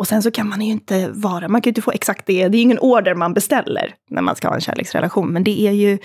Och 0.00 0.08
sen 0.08 0.22
så 0.22 0.30
kan 0.30 0.48
man 0.48 0.60
ju 0.60 0.72
inte 0.72 1.08
vara, 1.08 1.48
man 1.48 1.62
kan 1.62 1.68
ju 1.68 1.70
inte 1.70 1.82
få 1.82 1.90
exakt 1.90 2.26
det. 2.26 2.48
Det 2.48 2.56
är 2.56 2.58
ju 2.58 2.62
ingen 2.62 2.78
order 2.78 3.14
man 3.14 3.34
beställer 3.34 3.94
när 4.10 4.22
man 4.22 4.36
ska 4.36 4.48
ha 4.48 4.54
en 4.54 4.60
kärleksrelation. 4.60 5.32
Men 5.32 5.44
det 5.44 5.60
är 5.60 5.72
ju 5.72 5.98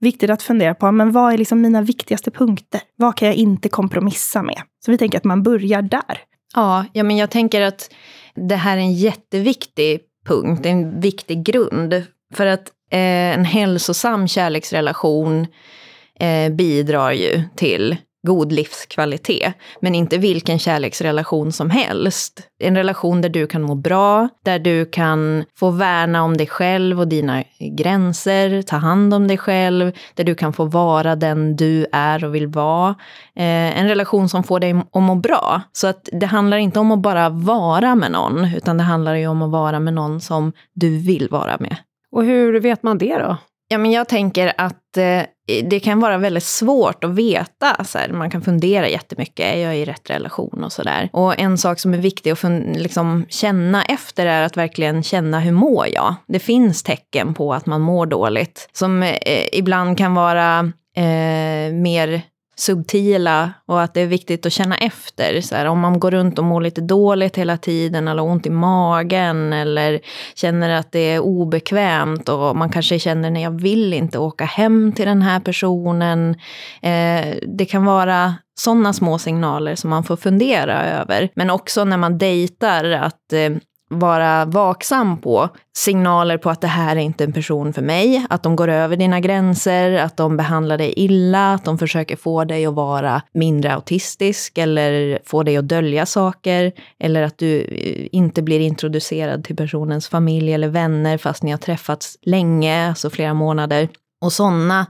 viktigt 0.00 0.30
att 0.30 0.42
fundera 0.42 0.74
på, 0.74 0.92
men 0.92 1.12
vad 1.12 1.32
är 1.32 1.38
liksom 1.38 1.60
mina 1.60 1.82
viktigaste 1.82 2.30
punkter? 2.30 2.80
Vad 2.96 3.16
kan 3.16 3.28
jag 3.28 3.34
inte 3.34 3.68
kompromissa 3.68 4.42
med? 4.42 4.62
Så 4.84 4.90
vi 4.90 4.98
tänker 4.98 5.18
att 5.18 5.24
man 5.24 5.42
börjar 5.42 5.82
där. 5.82 6.18
Ja, 6.54 6.84
ja 6.92 7.04
men 7.04 7.16
jag 7.16 7.30
tänker 7.30 7.60
att 7.60 7.90
det 8.34 8.56
här 8.56 8.76
är 8.76 8.80
en 8.80 8.94
jätteviktig 8.94 10.00
punkt, 10.26 10.66
en 10.66 11.00
viktig 11.00 11.44
grund. 11.44 12.02
För 12.34 12.46
att 12.46 12.68
eh, 12.90 13.34
en 13.34 13.44
hälsosam 13.44 14.28
kärleksrelation 14.28 15.46
eh, 16.20 16.52
bidrar 16.52 17.12
ju 17.12 17.42
till 17.56 17.96
god 18.26 18.52
livskvalitet. 18.52 19.54
Men 19.80 19.94
inte 19.94 20.18
vilken 20.18 20.58
kärleksrelation 20.58 21.52
som 21.52 21.70
helst. 21.70 22.42
En 22.58 22.76
relation 22.76 23.20
där 23.20 23.28
du 23.28 23.46
kan 23.46 23.62
må 23.62 23.74
bra, 23.74 24.28
där 24.44 24.58
du 24.58 24.86
kan 24.86 25.44
få 25.58 25.70
värna 25.70 26.22
om 26.22 26.36
dig 26.36 26.46
själv 26.46 27.00
och 27.00 27.08
dina 27.08 27.44
gränser, 27.78 28.62
ta 28.62 28.76
hand 28.76 29.14
om 29.14 29.28
dig 29.28 29.38
själv, 29.38 29.92
där 30.14 30.24
du 30.24 30.34
kan 30.34 30.52
få 30.52 30.64
vara 30.64 31.16
den 31.16 31.56
du 31.56 31.86
är 31.92 32.24
och 32.24 32.34
vill 32.34 32.46
vara. 32.46 32.90
Eh, 33.36 33.78
en 33.80 33.88
relation 33.88 34.28
som 34.28 34.44
får 34.44 34.60
dig 34.60 34.74
att 34.92 35.02
må 35.02 35.14
bra. 35.14 35.62
Så 35.72 35.86
att 35.86 36.08
det 36.12 36.26
handlar 36.26 36.56
inte 36.56 36.80
om 36.80 36.92
att 36.92 37.02
bara 37.02 37.28
vara 37.28 37.94
med 37.94 38.12
någon, 38.12 38.44
utan 38.56 38.76
det 38.76 38.82
handlar 38.82 39.14
ju 39.14 39.26
om 39.26 39.42
att 39.42 39.50
vara 39.50 39.80
med 39.80 39.94
någon 39.94 40.20
som 40.20 40.52
du 40.74 40.98
vill 40.98 41.28
vara 41.30 41.56
med. 41.60 41.76
Och 42.12 42.24
hur 42.24 42.60
vet 42.60 42.82
man 42.82 42.98
det 42.98 43.18
då? 43.18 43.36
Ja, 43.68 43.78
men 43.78 43.90
jag 43.90 44.08
tänker 44.08 44.52
att 44.56 44.96
eh, 44.96 45.22
det 45.64 45.80
kan 45.80 46.00
vara 46.00 46.18
väldigt 46.18 46.44
svårt 46.44 47.04
att 47.04 47.10
veta. 47.10 47.84
Så 47.84 47.98
här, 47.98 48.08
man 48.08 48.30
kan 48.30 48.42
fundera 48.42 48.88
jättemycket, 48.88 49.54
är 49.54 49.58
jag 49.58 49.78
i 49.78 49.84
rätt 49.84 50.10
relation 50.10 50.64
och 50.64 50.72
sådär. 50.72 51.08
Och 51.12 51.38
en 51.38 51.58
sak 51.58 51.78
som 51.78 51.94
är 51.94 51.98
viktig 51.98 52.30
att 52.30 52.44
liksom, 52.74 53.26
känna 53.28 53.84
efter 53.84 54.26
är 54.26 54.42
att 54.42 54.56
verkligen 54.56 55.02
känna 55.02 55.40
hur 55.40 55.52
mår 55.52 55.86
jag? 55.94 56.14
Det 56.28 56.38
finns 56.38 56.82
tecken 56.82 57.34
på 57.34 57.54
att 57.54 57.66
man 57.66 57.80
mår 57.80 58.06
dåligt, 58.06 58.68
som 58.72 59.02
eh, 59.02 59.12
ibland 59.52 59.98
kan 59.98 60.14
vara 60.14 60.58
eh, 60.96 61.72
mer 61.72 62.22
subtila 62.58 63.52
och 63.66 63.82
att 63.82 63.94
det 63.94 64.00
är 64.00 64.06
viktigt 64.06 64.46
att 64.46 64.52
känna 64.52 64.76
efter. 64.76 65.40
Så 65.40 65.54
här, 65.54 65.66
om 65.66 65.80
man 65.80 66.00
går 66.00 66.10
runt 66.10 66.38
och 66.38 66.44
mår 66.44 66.60
lite 66.60 66.80
dåligt 66.80 67.36
hela 67.36 67.56
tiden 67.56 68.08
eller 68.08 68.22
ont 68.22 68.46
i 68.46 68.50
magen 68.50 69.52
eller 69.52 70.00
känner 70.34 70.70
att 70.70 70.92
det 70.92 70.98
är 70.98 71.20
obekvämt 71.20 72.28
och 72.28 72.56
man 72.56 72.70
kanske 72.70 72.98
känner 72.98 73.32
att 73.32 73.40
jag 73.40 73.60
vill 73.60 73.92
inte 73.92 74.18
åka 74.18 74.44
hem 74.44 74.92
till 74.92 75.06
den 75.06 75.22
här 75.22 75.40
personen. 75.40 76.30
Eh, 76.82 77.36
det 77.46 77.64
kan 77.68 77.84
vara 77.84 78.34
sådana 78.58 78.92
små 78.92 79.18
signaler 79.18 79.74
som 79.74 79.90
man 79.90 80.04
får 80.04 80.16
fundera 80.16 80.84
över. 80.84 81.28
Men 81.34 81.50
också 81.50 81.84
när 81.84 81.96
man 81.96 82.18
dejtar, 82.18 82.84
att 82.84 83.32
eh, 83.32 83.50
vara 83.88 84.44
vaksam 84.44 85.20
på 85.20 85.48
signaler 85.76 86.38
på 86.38 86.50
att 86.50 86.60
det 86.60 86.66
här 86.66 86.96
är 86.96 87.00
inte 87.00 87.24
en 87.24 87.32
person 87.32 87.72
för 87.72 87.82
mig, 87.82 88.26
att 88.30 88.42
de 88.42 88.56
går 88.56 88.68
över 88.68 88.96
dina 88.96 89.20
gränser, 89.20 89.92
att 89.92 90.16
de 90.16 90.36
behandlar 90.36 90.78
dig 90.78 90.92
illa, 90.96 91.54
att 91.54 91.64
de 91.64 91.78
försöker 91.78 92.16
få 92.16 92.44
dig 92.44 92.66
att 92.66 92.74
vara 92.74 93.22
mindre 93.32 93.74
autistisk 93.74 94.58
eller 94.58 95.18
få 95.24 95.42
dig 95.42 95.56
att 95.56 95.68
dölja 95.68 96.06
saker, 96.06 96.72
eller 97.00 97.22
att 97.22 97.38
du 97.38 97.60
eh, 97.60 98.08
inte 98.12 98.42
blir 98.42 98.60
introducerad 98.60 99.44
till 99.44 99.56
personens 99.56 100.08
familj 100.08 100.52
eller 100.52 100.68
vänner 100.68 101.18
fast 101.18 101.42
ni 101.42 101.50
har 101.50 101.58
träffats 101.58 102.18
länge, 102.22 102.88
alltså 102.88 103.10
flera 103.10 103.34
månader. 103.34 103.88
Och 104.20 104.32
sådana 104.32 104.86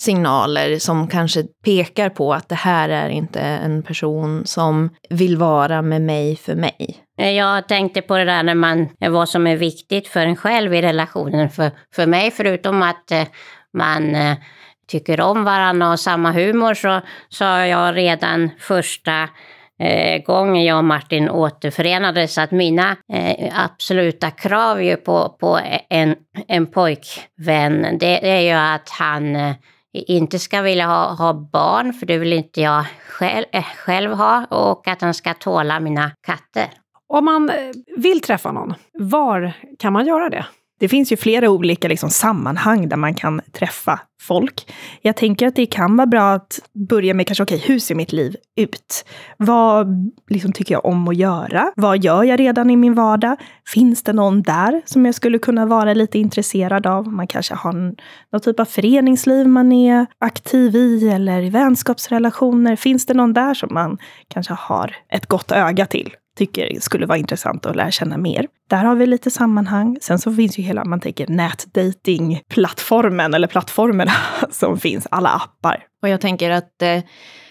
signaler 0.00 0.78
som 0.78 1.08
kanske 1.08 1.42
pekar 1.64 2.08
på 2.08 2.34
att 2.34 2.48
det 2.48 2.54
här 2.54 2.88
är 2.88 3.08
inte 3.08 3.40
en 3.40 3.82
person 3.82 4.46
som 4.46 4.90
vill 5.10 5.36
vara 5.36 5.82
med 5.82 6.02
mig 6.02 6.36
för 6.36 6.54
mig. 6.54 6.96
Eh, 7.18 7.30
jag 7.30 7.68
tänkte 7.68 8.02
på 8.02 8.16
det 8.16 8.24
där 8.24 8.42
när 8.42 8.54
man, 8.54 8.88
eh, 9.00 9.10
vad 9.10 9.28
som 9.28 9.46
är 9.46 9.56
viktigt 9.56 10.08
för 10.08 10.20
en 10.20 10.36
själv 10.36 10.74
i 10.74 10.82
relationen. 10.82 11.50
För, 11.50 11.70
för 11.94 12.06
mig, 12.06 12.30
förutom 12.30 12.82
att 12.82 13.10
eh, 13.10 13.24
man 13.72 14.16
tycker 14.88 15.20
om 15.20 15.44
varandra 15.44 15.90
och 15.90 16.00
samma 16.00 16.32
humor, 16.32 16.74
så 16.74 17.00
sa 17.28 17.66
jag 17.66 17.96
redan 17.96 18.50
första 18.58 19.28
eh, 19.80 20.22
gången 20.22 20.64
jag 20.64 20.78
och 20.78 20.84
Martin 20.84 21.30
återförenades 21.30 22.38
att 22.38 22.50
mina 22.50 22.96
eh, 23.12 23.64
absoluta 23.64 24.30
krav 24.30 24.82
ju 24.82 24.96
på, 24.96 25.36
på 25.40 25.60
en, 25.88 26.16
en 26.48 26.66
pojkvän, 26.66 27.82
det, 27.82 28.18
det 28.22 28.30
är 28.30 28.40
ju 28.40 28.74
att 28.74 28.88
han 28.88 29.36
eh, 29.36 29.54
inte 29.92 30.38
ska 30.38 30.62
vilja 30.62 30.86
ha, 30.86 31.12
ha 31.14 31.34
barn, 31.34 31.92
för 31.92 32.06
det 32.06 32.18
vill 32.18 32.32
inte 32.32 32.60
jag 32.60 32.84
själv, 33.08 33.44
äh, 33.52 33.58
eh, 33.58 33.64
själv 33.76 34.12
ha, 34.12 34.46
och 34.46 34.88
att 34.88 35.00
han 35.00 35.14
ska 35.14 35.34
tåla 35.34 35.80
mina 35.80 36.10
katter. 36.26 36.68
Om 37.08 37.24
man 37.24 37.50
eh, 37.50 37.56
vill 37.96 38.20
träffa 38.20 38.52
någon, 38.52 38.74
var 38.92 39.52
kan 39.78 39.92
man 39.92 40.06
göra 40.06 40.28
det? 40.28 40.46
Det 40.80 40.88
finns 40.88 41.12
ju 41.12 41.16
flera 41.16 41.50
olika 41.50 41.88
liksom, 41.88 42.10
sammanhang 42.10 42.88
där 42.88 42.96
man 42.96 43.14
kan 43.14 43.40
träffa 43.52 44.00
folk. 44.20 44.72
Jag 45.02 45.16
tänker 45.16 45.46
att 45.46 45.56
det 45.56 45.66
kan 45.66 45.96
vara 45.96 46.06
bra 46.06 46.32
att 46.32 46.60
börja 46.88 47.14
med 47.14 47.26
kanske, 47.26 47.42
okej, 47.42 47.56
okay, 47.56 47.68
hur 47.68 47.78
ser 47.78 47.94
mitt 47.94 48.12
liv 48.12 48.36
ut? 48.56 49.04
Vad 49.36 50.10
liksom, 50.28 50.52
tycker 50.52 50.74
jag 50.74 50.84
om 50.84 51.08
att 51.08 51.16
göra? 51.16 51.72
Vad 51.76 52.04
gör 52.04 52.24
jag 52.24 52.40
redan 52.40 52.70
i 52.70 52.76
min 52.76 52.94
vardag? 52.94 53.36
Finns 53.74 54.02
det 54.02 54.12
någon 54.12 54.42
där 54.42 54.82
som 54.84 55.06
jag 55.06 55.14
skulle 55.14 55.38
kunna 55.38 55.66
vara 55.66 55.94
lite 55.94 56.18
intresserad 56.18 56.86
av? 56.86 57.08
Man 57.08 57.26
kanske 57.26 57.54
har 57.54 57.72
någon 58.32 58.40
typ 58.42 58.60
av 58.60 58.64
föreningsliv 58.64 59.48
man 59.48 59.72
är 59.72 60.06
aktiv 60.18 60.76
i 60.76 61.08
eller 61.08 61.42
i 61.42 61.50
vänskapsrelationer. 61.50 62.76
Finns 62.76 63.06
det 63.06 63.14
någon 63.14 63.32
där 63.32 63.54
som 63.54 63.74
man 63.74 63.98
kanske 64.28 64.54
har 64.54 64.96
ett 65.08 65.26
gott 65.26 65.52
öga 65.52 65.86
till? 65.86 66.10
Tycker 66.40 66.80
skulle 66.80 67.06
vara 67.06 67.18
intressant 67.18 67.66
att 67.66 67.76
lära 67.76 67.90
känna 67.90 68.16
mer. 68.16 68.46
Där 68.70 68.84
har 68.84 68.94
vi 68.94 69.06
lite 69.06 69.30
sammanhang. 69.30 69.98
Sen 70.00 70.18
så 70.18 70.34
finns 70.34 70.58
ju 70.58 70.62
hela, 70.62 70.84
man 70.84 71.00
tänker 71.00 71.26
nätdatingplattformen 71.26 73.34
eller 73.34 73.48
plattformarna 73.48 74.12
som 74.50 74.78
finns, 74.78 75.06
alla 75.10 75.28
appar. 75.28 75.84
Och 76.02 76.08
jag 76.08 76.20
tänker 76.20 76.50
att, 76.50 76.82
eh, 76.82 77.00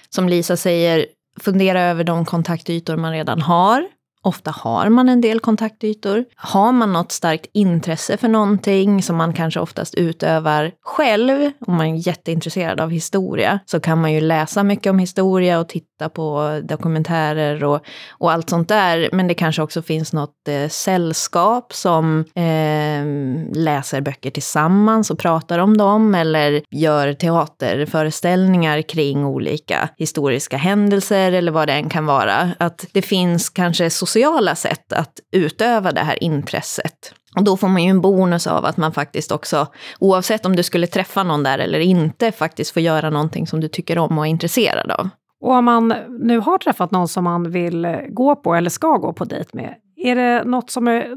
som 0.09 0.29
Lisa 0.29 0.57
säger, 0.57 1.05
fundera 1.39 1.81
över 1.81 2.03
de 2.03 2.25
kontaktytor 2.25 2.97
man 2.97 3.11
redan 3.11 3.41
har. 3.41 3.83
Ofta 4.23 4.51
har 4.51 4.89
man 4.89 5.09
en 5.09 5.21
del 5.21 5.39
kontaktytor. 5.39 6.25
Har 6.35 6.71
man 6.71 6.93
något 6.93 7.11
starkt 7.11 7.45
intresse 7.53 8.17
för 8.17 8.27
någonting 8.27 9.03
som 9.03 9.15
man 9.15 9.33
kanske 9.33 9.59
oftast 9.59 9.95
utövar 9.95 10.71
själv, 10.81 11.51
om 11.67 11.75
man 11.75 11.87
är 11.87 12.07
jätteintresserad 12.07 12.81
av 12.81 12.89
historia, 12.89 13.59
så 13.65 13.79
kan 13.79 14.01
man 14.01 14.13
ju 14.13 14.21
läsa 14.21 14.63
mycket 14.63 14.89
om 14.89 14.99
historia 14.99 15.59
och 15.59 15.69
titta 15.69 16.09
på 16.09 16.61
dokumentärer 16.63 17.63
och, 17.63 17.81
och 18.09 18.31
allt 18.31 18.49
sånt 18.49 18.67
där. 18.67 19.09
Men 19.11 19.27
det 19.27 19.33
kanske 19.33 19.61
också 19.61 19.81
finns 19.81 20.13
något 20.13 20.47
eh, 20.47 20.69
sällskap 20.69 21.73
som 21.73 22.25
eh, 22.35 23.63
läser 23.63 24.01
böcker 24.01 24.31
tillsammans 24.31 25.11
och 25.11 25.19
pratar 25.19 25.59
om 25.59 25.77
dem, 25.77 26.15
eller 26.15 26.61
gör 26.71 27.13
teaterföreställningar 27.13 28.81
kring 28.81 29.25
olika 29.25 29.89
historiska 29.97 30.57
händelser, 30.57 31.31
eller 31.31 31.51
vad 31.51 31.67
det 31.67 31.73
än 31.73 31.89
kan 31.89 32.05
vara. 32.05 32.49
Att 32.57 32.85
det 32.91 33.01
finns 33.01 33.49
kanske 33.49 33.89
sociala 34.09 34.55
sätt 34.55 34.93
att 34.93 35.19
utöva 35.31 35.91
det 35.91 36.01
här 36.01 36.23
intresset. 36.23 37.13
Och 37.35 37.43
då 37.43 37.57
får 37.57 37.67
man 37.67 37.83
ju 37.83 37.89
en 37.89 38.01
bonus 38.01 38.47
av 38.47 38.65
att 38.65 38.77
man 38.77 38.93
faktiskt 38.93 39.31
också, 39.31 39.67
oavsett 39.99 40.45
om 40.45 40.55
du 40.55 40.63
skulle 40.63 40.87
träffa 40.87 41.23
någon 41.23 41.43
där 41.43 41.59
eller 41.59 41.79
inte, 41.79 42.31
faktiskt 42.31 42.71
får 42.71 42.81
göra 42.81 43.09
någonting 43.09 43.47
som 43.47 43.59
du 43.59 43.67
tycker 43.67 43.97
om 43.97 44.17
och 44.17 44.25
är 44.25 44.29
intresserad 44.29 44.91
av. 44.91 45.09
Och 45.41 45.51
om 45.51 45.65
man 45.65 45.93
nu 46.09 46.39
har 46.39 46.57
träffat 46.57 46.91
någon 46.91 47.07
som 47.07 47.23
man 47.23 47.51
vill 47.51 47.87
gå 48.09 48.35
på 48.35 48.55
eller 48.55 48.69
ska 48.69 48.97
gå 48.97 49.13
på 49.13 49.25
dejt 49.25 49.49
med, 49.53 49.75
är 49.95 50.15
det 50.15 50.43
något 50.43 50.69
som 50.69 50.87
är 50.87 51.07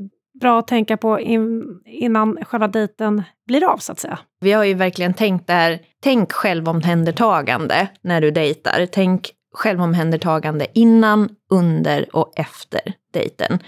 bra 0.40 0.58
att 0.58 0.68
tänka 0.68 0.96
på 0.96 1.20
in, 1.20 1.62
innan 1.87 2.38
själva 2.44 2.68
dejten 2.68 3.22
blir 3.46 3.64
av, 3.64 3.76
så 3.78 3.92
att 3.92 3.99
säga? 3.99 4.18
Vi 4.40 4.52
har 4.52 4.64
ju 4.64 4.75
verkligen 4.75 5.14
tänkt 5.14 5.46
det 5.46 5.52
här, 5.52 5.78
tänk 6.02 6.32
självomhändertagande 6.32 7.88
när 8.02 8.20
du 8.20 8.30
dejtar. 8.30 8.87
Tänk 8.92 9.30
självomhändertagande 9.52 10.66
innan, 10.75 11.28
under 11.50 12.16
och 12.16 12.32
efter 12.37 12.80
dejten. 13.12 13.59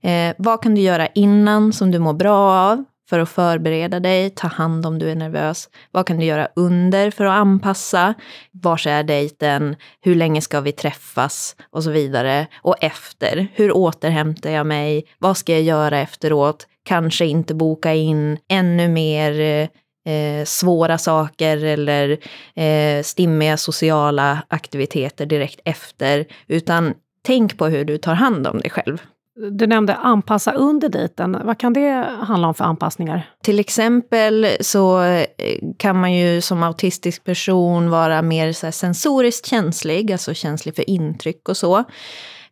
Eh, 0.00 0.34
vad 0.38 0.62
kan 0.62 0.74
du 0.74 0.80
göra 0.80 1.06
innan 1.06 1.72
som 1.72 1.90
du 1.90 1.98
mår 1.98 2.12
bra 2.12 2.52
av 2.52 2.84
för 3.10 3.18
att 3.18 3.28
förbereda 3.28 4.00
dig, 4.00 4.30
ta 4.30 4.48
hand 4.48 4.86
om 4.86 4.98
du 4.98 5.10
är 5.10 5.14
nervös? 5.14 5.68
Vad 5.90 6.06
kan 6.06 6.16
du 6.16 6.24
göra 6.24 6.48
under 6.56 7.10
för 7.10 7.24
att 7.24 7.32
anpassa? 7.32 8.14
Var 8.50 8.86
är 8.86 9.02
dejten? 9.02 9.76
Hur 10.00 10.14
länge 10.14 10.40
ska 10.40 10.60
vi 10.60 10.72
träffas? 10.72 11.56
Och 11.70 11.84
så 11.84 11.90
vidare. 11.90 12.46
Och 12.62 12.76
efter, 12.80 13.48
hur 13.54 13.76
återhämtar 13.76 14.50
jag 14.50 14.66
mig? 14.66 15.04
Vad 15.18 15.36
ska 15.36 15.52
jag 15.52 15.62
göra 15.62 15.98
efteråt? 15.98 16.66
Kanske 16.84 17.26
inte 17.26 17.54
boka 17.54 17.94
in 17.94 18.38
ännu 18.48 18.88
mer 18.88 19.40
eh, 19.40 19.68
eh, 20.06 20.44
svåra 20.44 20.98
saker 20.98 21.64
eller 21.64 22.18
eh, 22.54 23.02
stimmiga 23.02 23.56
sociala 23.56 24.42
aktiviteter 24.48 25.26
direkt 25.26 25.60
efter. 25.64 26.26
Utan 26.48 26.94
tänk 27.26 27.58
på 27.58 27.66
hur 27.66 27.84
du 27.84 27.98
tar 27.98 28.14
hand 28.14 28.46
om 28.46 28.58
dig 28.58 28.70
själv. 28.70 29.02
Du 29.50 29.66
nämnde 29.66 29.94
anpassa 29.94 30.52
under 30.52 30.88
dejten. 30.88 31.38
Vad 31.44 31.58
kan 31.58 31.72
det 31.72 32.06
handla 32.20 32.48
om 32.48 32.54
för 32.54 32.64
anpassningar? 32.64 33.30
Till 33.44 33.60
exempel 33.60 34.46
så 34.60 35.02
eh, 35.02 35.26
kan 35.78 36.00
man 36.00 36.12
ju 36.12 36.40
som 36.40 36.62
autistisk 36.62 37.24
person 37.24 37.90
vara 37.90 38.22
mer 38.22 38.52
så 38.52 38.72
sensoriskt 38.72 39.46
känslig, 39.46 40.12
alltså 40.12 40.34
känslig 40.34 40.76
för 40.76 40.90
intryck 40.90 41.48
och 41.48 41.56
så. 41.56 41.84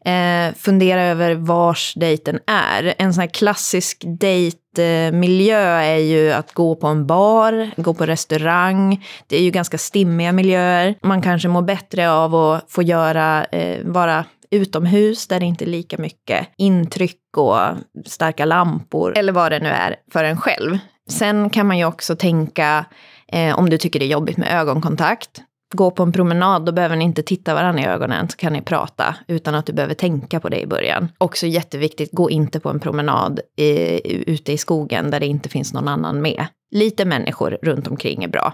Eh, 0.04 0.54
fundera 0.54 1.02
över 1.02 1.34
vars 1.34 1.94
dejten 1.96 2.38
är. 2.46 2.94
En 2.98 3.14
sån 3.14 3.20
här 3.20 3.28
klassisk 3.28 4.04
dejtmiljö 4.20 5.60
är 5.66 5.98
ju 5.98 6.32
att 6.32 6.52
gå 6.52 6.76
på 6.76 6.86
en 6.86 7.06
bar, 7.06 7.70
gå 7.76 7.94
på 7.94 8.06
restaurang. 8.06 9.06
Det 9.26 9.36
är 9.36 9.42
ju 9.42 9.50
ganska 9.50 9.78
stimmiga 9.78 10.32
miljöer. 10.32 10.94
Man 11.02 11.22
kanske 11.22 11.48
mår 11.48 11.62
bättre 11.62 12.10
av 12.10 12.34
att 12.34 12.64
få 12.68 12.82
göra, 12.82 13.44
eh, 13.44 13.78
vara 13.84 14.24
utomhus 14.50 15.26
där 15.26 15.40
det 15.40 15.46
inte 15.46 15.64
är 15.64 15.66
lika 15.66 15.98
mycket 15.98 16.48
intryck 16.56 17.20
och 17.36 17.58
starka 18.06 18.44
lampor 18.44 19.18
eller 19.18 19.32
vad 19.32 19.52
det 19.52 19.58
nu 19.58 19.68
är 19.68 19.96
för 20.12 20.24
en 20.24 20.36
själv. 20.36 20.78
Sen 21.10 21.50
kan 21.50 21.66
man 21.66 21.78
ju 21.78 21.84
också 21.84 22.16
tänka 22.16 22.84
eh, 23.32 23.58
om 23.58 23.70
du 23.70 23.78
tycker 23.78 23.98
det 23.98 24.04
är 24.04 24.10
jobbigt 24.10 24.36
med 24.36 24.60
ögonkontakt. 24.60 25.42
Gå 25.74 25.90
på 25.90 26.02
en 26.02 26.12
promenad, 26.12 26.64
då 26.64 26.72
behöver 26.72 26.96
ni 26.96 27.04
inte 27.04 27.22
titta 27.22 27.54
varandra 27.54 27.82
i 27.82 27.86
ögonen, 27.86 28.28
så 28.28 28.36
kan 28.36 28.52
ni 28.52 28.62
prata 28.62 29.16
utan 29.26 29.54
att 29.54 29.66
du 29.66 29.72
behöver 29.72 29.94
tänka 29.94 30.40
på 30.40 30.48
det 30.48 30.60
i 30.60 30.66
början. 30.66 31.08
Också 31.18 31.46
jätteviktigt, 31.46 32.12
gå 32.12 32.30
inte 32.30 32.60
på 32.60 32.68
en 32.68 32.80
promenad 32.80 33.40
i, 33.56 34.00
ute 34.30 34.52
i 34.52 34.58
skogen 34.58 35.10
där 35.10 35.20
det 35.20 35.26
inte 35.26 35.48
finns 35.48 35.72
någon 35.72 35.88
annan 35.88 36.22
med. 36.22 36.46
Lite 36.70 37.04
människor 37.04 37.58
runt 37.62 37.88
omkring 37.88 38.24
är 38.24 38.28
bra. 38.28 38.52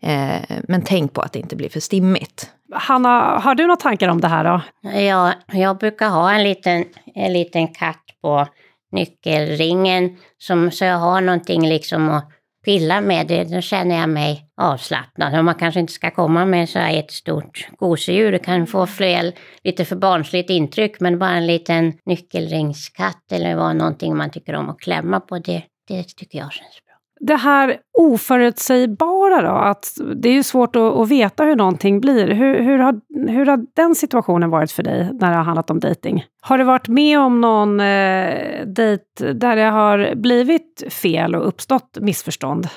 Eh, 0.00 0.58
men 0.68 0.82
tänk 0.82 1.12
på 1.12 1.20
att 1.20 1.32
det 1.32 1.38
inte 1.38 1.56
blir 1.56 1.68
för 1.68 1.80
stimmigt. 1.80 2.50
Hanna, 2.72 3.38
har 3.38 3.54
du 3.54 3.62
några 3.62 3.76
tankar 3.76 4.08
om 4.08 4.20
det 4.20 4.28
här 4.28 4.44
då? 4.44 4.60
Ja, 4.90 5.32
jag 5.52 5.78
brukar 5.78 6.08
ha 6.08 6.32
en 6.32 6.44
liten, 6.44 6.84
en 7.14 7.32
liten 7.32 7.68
katt 7.68 8.04
på 8.22 8.46
nyckelringen 8.92 10.16
som, 10.38 10.70
så 10.70 10.84
jag 10.84 10.98
har 10.98 11.20
någonting 11.20 11.68
liksom 11.68 12.08
att 12.08 12.30
pilla 12.66 13.00
med. 13.00 13.26
Det, 13.26 13.44
då 13.44 13.60
känner 13.60 14.00
jag 14.00 14.08
mig 14.08 14.46
avslappnad. 14.56 15.38
Och 15.38 15.44
man 15.44 15.54
kanske 15.54 15.80
inte 15.80 15.92
ska 15.92 16.10
komma 16.10 16.44
med 16.44 16.68
så 16.68 16.78
här 16.78 16.98
ett 16.98 17.10
stort 17.10 17.68
gosedjur. 17.78 18.32
Det 18.32 18.38
kan 18.38 18.66
få 18.66 18.86
fler, 18.86 19.32
lite 19.64 19.84
för 19.84 19.96
barnsligt 19.96 20.50
intryck, 20.50 21.00
men 21.00 21.18
bara 21.18 21.30
en 21.30 21.46
liten 21.46 21.92
nyckelringskatt 22.06 23.32
eller 23.32 23.56
vad 23.56 23.76
någonting 23.76 24.16
man 24.16 24.30
tycker 24.30 24.54
om 24.54 24.70
att 24.70 24.80
klämma 24.80 25.20
på, 25.20 25.38
det, 25.38 25.62
det 25.88 26.02
tycker 26.02 26.38
jag 26.38 26.52
känns 26.52 26.84
bra 26.85 26.85
det 27.20 27.36
här 27.36 27.76
oförutsägbara 27.98 29.42
då, 29.42 29.58
att 29.58 29.86
det 30.16 30.28
är 30.28 30.32
ju 30.32 30.42
svårt 30.42 30.76
att, 30.76 30.82
att 30.82 31.08
veta 31.08 31.44
hur 31.44 31.56
någonting 31.56 32.00
blir. 32.00 32.28
Hur, 32.28 32.62
hur, 32.62 32.78
har, 32.78 33.00
hur 33.28 33.46
har 33.46 33.66
den 33.76 33.94
situationen 33.94 34.50
varit 34.50 34.72
för 34.72 34.82
dig 34.82 35.10
när 35.12 35.30
det 35.30 35.36
har 35.36 35.44
handlat 35.44 35.70
om 35.70 35.80
dejting? 35.80 36.24
Har 36.40 36.58
du 36.58 36.64
varit 36.64 36.88
med 36.88 37.20
om 37.20 37.40
någon 37.40 37.80
eh, 37.80 38.66
dejt 38.66 39.32
där 39.32 39.56
det 39.56 39.62
har 39.62 40.14
blivit 40.14 40.84
fel 40.90 41.34
och 41.34 41.48
uppstått 41.48 41.98
missförstånd? 42.00 42.68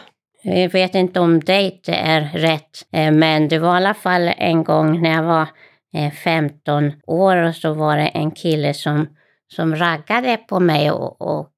Jag 0.44 0.70
vet 0.70 0.96
inte 0.96 1.20
om 1.20 1.40
dejt 1.40 1.92
är 1.92 2.22
rätt, 2.22 2.88
eh, 2.94 3.12
men 3.12 3.48
det 3.48 3.60
var 3.60 3.74
i 3.74 3.78
alla 3.78 3.94
fall 3.94 4.32
en 4.38 4.64
gång 4.64 5.02
när 5.02 5.16
jag 5.16 5.24
var 5.24 5.48
eh, 5.94 6.12
15 6.12 6.92
år 7.08 7.36
och 7.36 7.56
så 7.56 7.74
var 7.74 7.98
det 7.98 8.08
en 8.08 8.32
kille 8.32 8.74
som, 8.74 9.08
som 9.48 9.76
raggade 9.76 10.38
på 10.38 10.60
mig 10.60 10.92
och, 10.92 11.22
och 11.22 11.50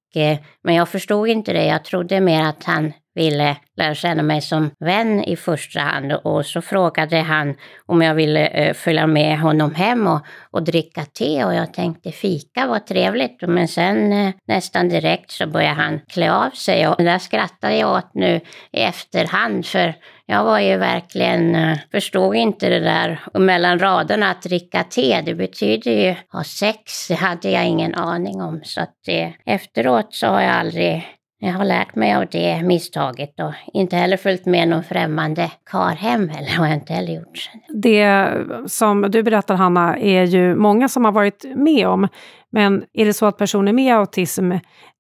men 0.62 0.76
jag 0.76 0.90
förstod 0.90 1.28
inte 1.28 1.54
det. 1.54 1.66
Jag 1.66 1.86
trodde 1.86 2.22
mer 2.22 2.44
att 2.46 2.64
han 2.64 2.94
ville 3.16 3.58
lära 3.78 3.96
känna 3.96 4.24
mig 4.24 4.42
som 4.42 4.72
vän 4.80 5.24
i 5.24 5.36
första 5.36 5.80
hand. 5.80 6.14
Och 6.14 6.46
så 6.46 6.62
frågade 6.62 7.18
han 7.18 7.56
om 7.86 8.02
jag 8.02 8.16
ville 8.16 8.48
eh, 8.48 8.74
följa 8.74 9.08
med 9.08 9.40
honom 9.40 9.76
hem 9.76 10.08
och, 10.08 10.22
och 10.52 10.64
dricka 10.64 11.06
te. 11.06 11.46
Och 11.46 11.54
jag 11.54 11.74
tänkte 11.74 12.12
fika 12.12 12.68
var 12.68 12.80
trevligt. 12.80 13.42
Men 13.48 13.68
sen 13.68 14.14
eh, 14.14 14.34
nästan 14.48 14.90
direkt 14.90 15.32
så 15.32 15.48
började 15.48 15.76
han 15.76 16.00
klä 16.08 16.32
av 16.32 16.50
sig. 16.50 16.88
Och 16.88 17.04
där 17.04 17.20
skrattade 17.20 17.78
jag 17.78 17.98
åt 17.98 18.14
nu 18.14 18.40
i 18.72 18.82
efterhand. 18.82 19.66
För 19.66 19.94
jag 20.26 20.44
var 20.44 20.60
ju 20.60 20.78
verkligen, 20.78 21.56
eh, 21.56 21.78
förstod 21.92 22.36
inte 22.36 22.70
det 22.70 22.80
där 22.80 23.20
mellan 23.34 23.80
raderna 23.80 24.32
att 24.32 24.42
dricka 24.42 24.84
te. 24.84 25.22
Det 25.22 25.36
betyder 25.36 25.92
ju 25.92 26.16
ha 26.32 26.44
sex. 26.44 27.08
Det 27.08 27.16
hade 27.16 27.50
jag 27.50 27.68
ingen 27.68 27.96
aning 27.96 28.42
om. 28.42 28.62
Så 28.64 28.82
att 28.82 28.96
det, 29.06 29.34
efteråt 29.46 30.14
så 30.14 30.28
har 30.28 30.42
jag 30.42 30.56
aldrig 30.56 31.06
jag 31.44 31.54
har 31.54 31.66
lärt 31.66 31.96
mig 31.96 32.16
av 32.16 32.26
det 32.32 32.64
misstaget 32.64 33.40
och 33.40 33.54
inte 33.74 33.96
heller 33.96 34.18
följt 34.18 34.46
med 34.46 34.68
någon 34.68 34.84
främmande 34.84 35.52
kar 35.66 35.96
hem 35.96 36.30
heller, 36.30 36.50
har 36.50 36.66
jag 36.66 36.76
inte 36.76 36.94
heller 36.94 37.14
gjort. 37.14 37.50
Det 37.70 38.30
som 38.68 39.02
du 39.02 39.24
berättar 39.24 39.56
Hanna, 39.56 39.98
är 39.98 40.24
ju 40.24 40.56
många 40.56 40.90
som 40.90 41.06
har 41.06 41.12
varit 41.12 41.46
med 41.56 41.88
om. 41.88 42.08
Men 42.52 42.84
är 42.94 43.06
det 43.06 43.14
så 43.14 43.26
att 43.26 43.38
personer 43.38 43.74
med 43.74 43.96
autism 43.96 44.52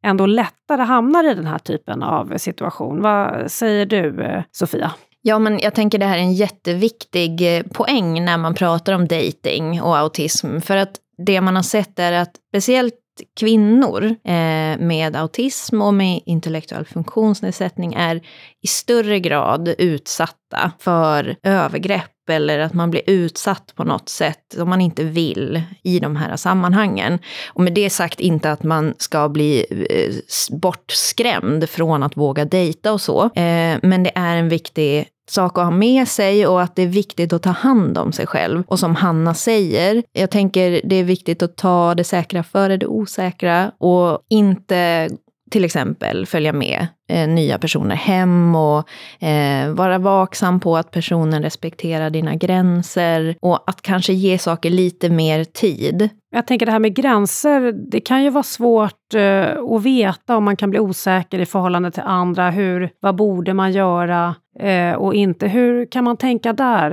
ändå 0.03 0.25
lättare 0.25 0.81
hamnar 0.81 1.31
i 1.31 1.33
den 1.33 1.47
här 1.47 1.59
typen 1.59 2.03
av 2.03 2.37
situation? 2.37 3.01
Vad 3.01 3.51
säger 3.51 3.85
du, 3.85 4.43
Sofia? 4.51 4.91
Ja, 5.21 5.39
men 5.39 5.59
jag 5.59 5.75
tänker 5.75 5.97
det 5.97 6.05
här 6.05 6.17
är 6.17 6.21
en 6.21 6.33
jätteviktig 6.33 7.57
eh, 7.57 7.63
poäng 7.63 8.25
när 8.25 8.37
man 8.37 8.53
pratar 8.53 8.93
om 8.93 9.07
dating 9.07 9.81
och 9.81 9.97
autism. 9.97 10.59
För 10.59 10.77
att 10.77 10.91
det 11.25 11.41
man 11.41 11.55
har 11.55 11.63
sett 11.63 11.99
är 11.99 12.11
att 12.11 12.31
speciellt 12.49 12.93
kvinnor 13.39 14.03
eh, 14.05 14.77
med 14.79 15.15
autism 15.15 15.81
och 15.81 15.93
med 15.93 16.21
intellektuell 16.25 16.85
funktionsnedsättning 16.85 17.93
är 17.93 18.21
i 18.61 18.67
större 18.67 19.19
grad 19.19 19.75
utsatta 19.77 20.71
för 20.79 21.35
övergrepp 21.43 22.29
eller 22.29 22.59
att 22.59 22.73
man 22.73 22.91
blir 22.91 23.01
utsatt 23.05 23.73
på 23.75 23.83
något 23.83 24.09
sätt 24.09 24.39
som 24.55 24.69
man 24.69 24.81
inte 24.81 25.03
vill 25.03 25.61
i 25.83 25.99
de 25.99 26.15
här 26.15 26.37
sammanhangen. 26.37 27.19
Och 27.47 27.61
med 27.61 27.73
det 27.73 27.89
sagt 27.89 28.19
inte 28.19 28.51
att 28.51 28.63
man 28.63 28.93
ska 28.97 29.29
bli 29.29 29.65
eh, 29.89 30.13
bortskrämd 30.57 31.69
från 31.69 32.03
att 32.03 32.17
våga 32.17 32.45
dejta 32.45 32.93
och 32.93 33.01
så. 33.01 33.23
Eh, 33.23 33.79
men 33.81 34.03
det 34.03 34.11
är 34.15 34.35
en 34.35 34.49
viktig 34.49 35.07
sak 35.31 35.57
att 35.57 35.63
ha 35.63 35.71
med 35.71 36.07
sig 36.07 36.47
och 36.47 36.61
att 36.61 36.75
det 36.75 36.81
är 36.81 36.87
viktigt 36.87 37.33
att 37.33 37.43
ta 37.43 37.49
hand 37.49 37.97
om 37.97 38.11
sig 38.11 38.27
själv. 38.27 38.63
Och 38.67 38.79
som 38.79 38.95
Hanna 38.95 39.33
säger, 39.33 40.03
jag 40.11 40.31
tänker 40.31 40.81
det 40.83 40.95
är 40.95 41.03
viktigt 41.03 41.43
att 41.43 41.57
ta 41.57 41.95
det 41.95 42.03
säkra 42.03 42.43
före 42.43 42.77
det 42.77 42.87
osäkra 42.87 43.71
och 43.79 44.19
inte 44.29 45.09
till 45.51 45.65
exempel 45.65 46.25
följa 46.25 46.53
med 46.53 46.87
eh, 47.09 47.27
nya 47.27 47.57
personer 47.57 47.95
hem 47.95 48.55
och 48.55 48.89
eh, 49.23 49.73
vara 49.73 49.97
vaksam 49.97 50.59
på 50.59 50.77
att 50.77 50.91
personen 50.91 51.43
respekterar 51.43 52.09
dina 52.09 52.35
gränser 52.35 53.35
och 53.41 53.63
att 53.67 53.81
kanske 53.81 54.13
ge 54.13 54.37
saker 54.37 54.69
lite 54.69 55.09
mer 55.09 55.43
tid. 55.43 56.09
Jag 56.31 56.47
tänker 56.47 56.65
det 56.65 56.71
här 56.71 56.79
med 56.79 56.95
gränser, 56.95 57.71
det 57.91 57.99
kan 57.99 58.23
ju 58.23 58.29
vara 58.29 58.43
svårt 58.43 59.13
eh, 59.13 59.75
att 59.75 59.83
veta 59.83 60.37
om 60.37 60.43
man 60.43 60.57
kan 60.57 60.69
bli 60.69 60.79
osäker 60.79 61.39
i 61.39 61.45
förhållande 61.45 61.91
till 61.91 62.03
andra. 62.05 62.49
Hur, 62.49 62.89
vad 62.99 63.15
borde 63.15 63.53
man 63.53 63.71
göra 63.71 64.35
eh, 64.59 64.93
och 64.93 65.15
inte? 65.15 65.47
Hur 65.47 65.85
kan 65.85 66.03
man 66.03 66.17
tänka 66.17 66.53
där? 66.53 66.91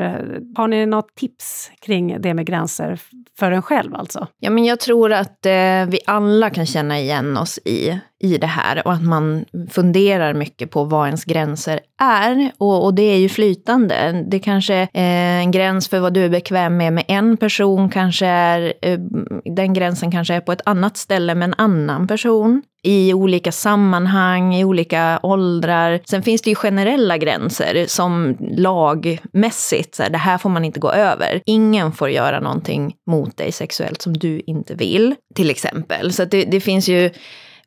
Har 0.57 0.69
ni 0.69 0.87
något 0.87 1.15
tips 1.15 1.71
kring 1.81 2.21
det 2.21 2.35
med 2.35 2.47
gränser 2.47 3.01
för 3.39 3.53
en 3.53 3.63
själv 3.63 3.95
alltså? 3.95 4.27
Ja, 4.39 4.51
men 4.51 4.65
jag 4.65 4.81
tror 4.81 5.13
att 5.13 5.47
eh, 5.47 5.87
vi 5.89 5.99
alla 6.07 6.51
kan 6.51 6.67
känna 6.67 6.99
igen 6.99 7.37
oss 7.37 7.59
i, 7.59 8.01
i 8.21 8.39
det 8.39 8.47
här 8.47 8.87
och 8.87 8.93
att 8.93 9.05
man 9.05 9.45
funderar 9.71 10.35
mycket 10.35 10.71
på 10.71 10.85
vad 10.85 11.07
ens 11.07 11.25
gränser 11.25 11.81
är. 12.01 12.51
Och, 12.59 12.85
och 12.85 12.95
det 12.95 13.03
är 13.03 13.19
ju 13.19 13.29
flytande. 13.29 14.25
Det 14.29 14.39
kanske 14.39 14.89
är 14.93 15.41
en 15.41 15.51
gräns 15.51 15.89
för 15.89 15.99
vad 15.99 16.15
du 16.15 16.25
är 16.25 16.29
bekväm 16.29 16.77
med 16.77 16.93
med 16.93 17.05
en 17.09 17.37
person 17.37 17.91
kanske 17.91 18.27
är, 18.27 18.73
eh, 18.83 18.99
den 19.45 19.75
gränsen 19.75 20.11
kanske 20.11 20.35
är 20.35 20.41
på 20.41 20.53
ett 20.53 20.63
annat 20.65 20.97
ställe 20.97 21.35
med 21.35 21.47
en 21.47 21.55
annan 21.59 22.07
person 22.07 22.63
i 22.83 23.15
olika 23.15 23.53
sammanhang, 23.53 24.55
i 24.55 24.65
olika 24.65 25.21
åldrar. 25.23 26.01
Sen 26.05 26.23
finns 26.23 26.43
det 26.43 26.51
ju 26.51 26.55
generella 26.55 27.19
gränser 27.19 27.85
som 27.89 28.37
lagmässigt, 28.41 29.95
så 29.95 30.03
här, 30.03 30.11
det 30.11 30.19
här 30.19 30.39
får 30.39 30.51
man 30.51 30.65
inte 30.65 30.81
gå 30.81 30.93
över. 30.93 31.43
Ingen 31.47 31.93
får 31.93 32.11
göra 32.11 32.41
någonting 32.41 32.95
mot 33.07 33.37
dig 33.37 33.53
sexuellt 33.53 34.03
som 34.03 34.13
du 34.13 34.43
inte 34.47 34.75
vill, 34.75 35.15
till 35.35 35.51
exempel. 35.51 36.13
Så 36.13 36.25
det, 36.25 36.45
det 36.45 36.61
finns 36.61 36.89
ju 36.89 37.11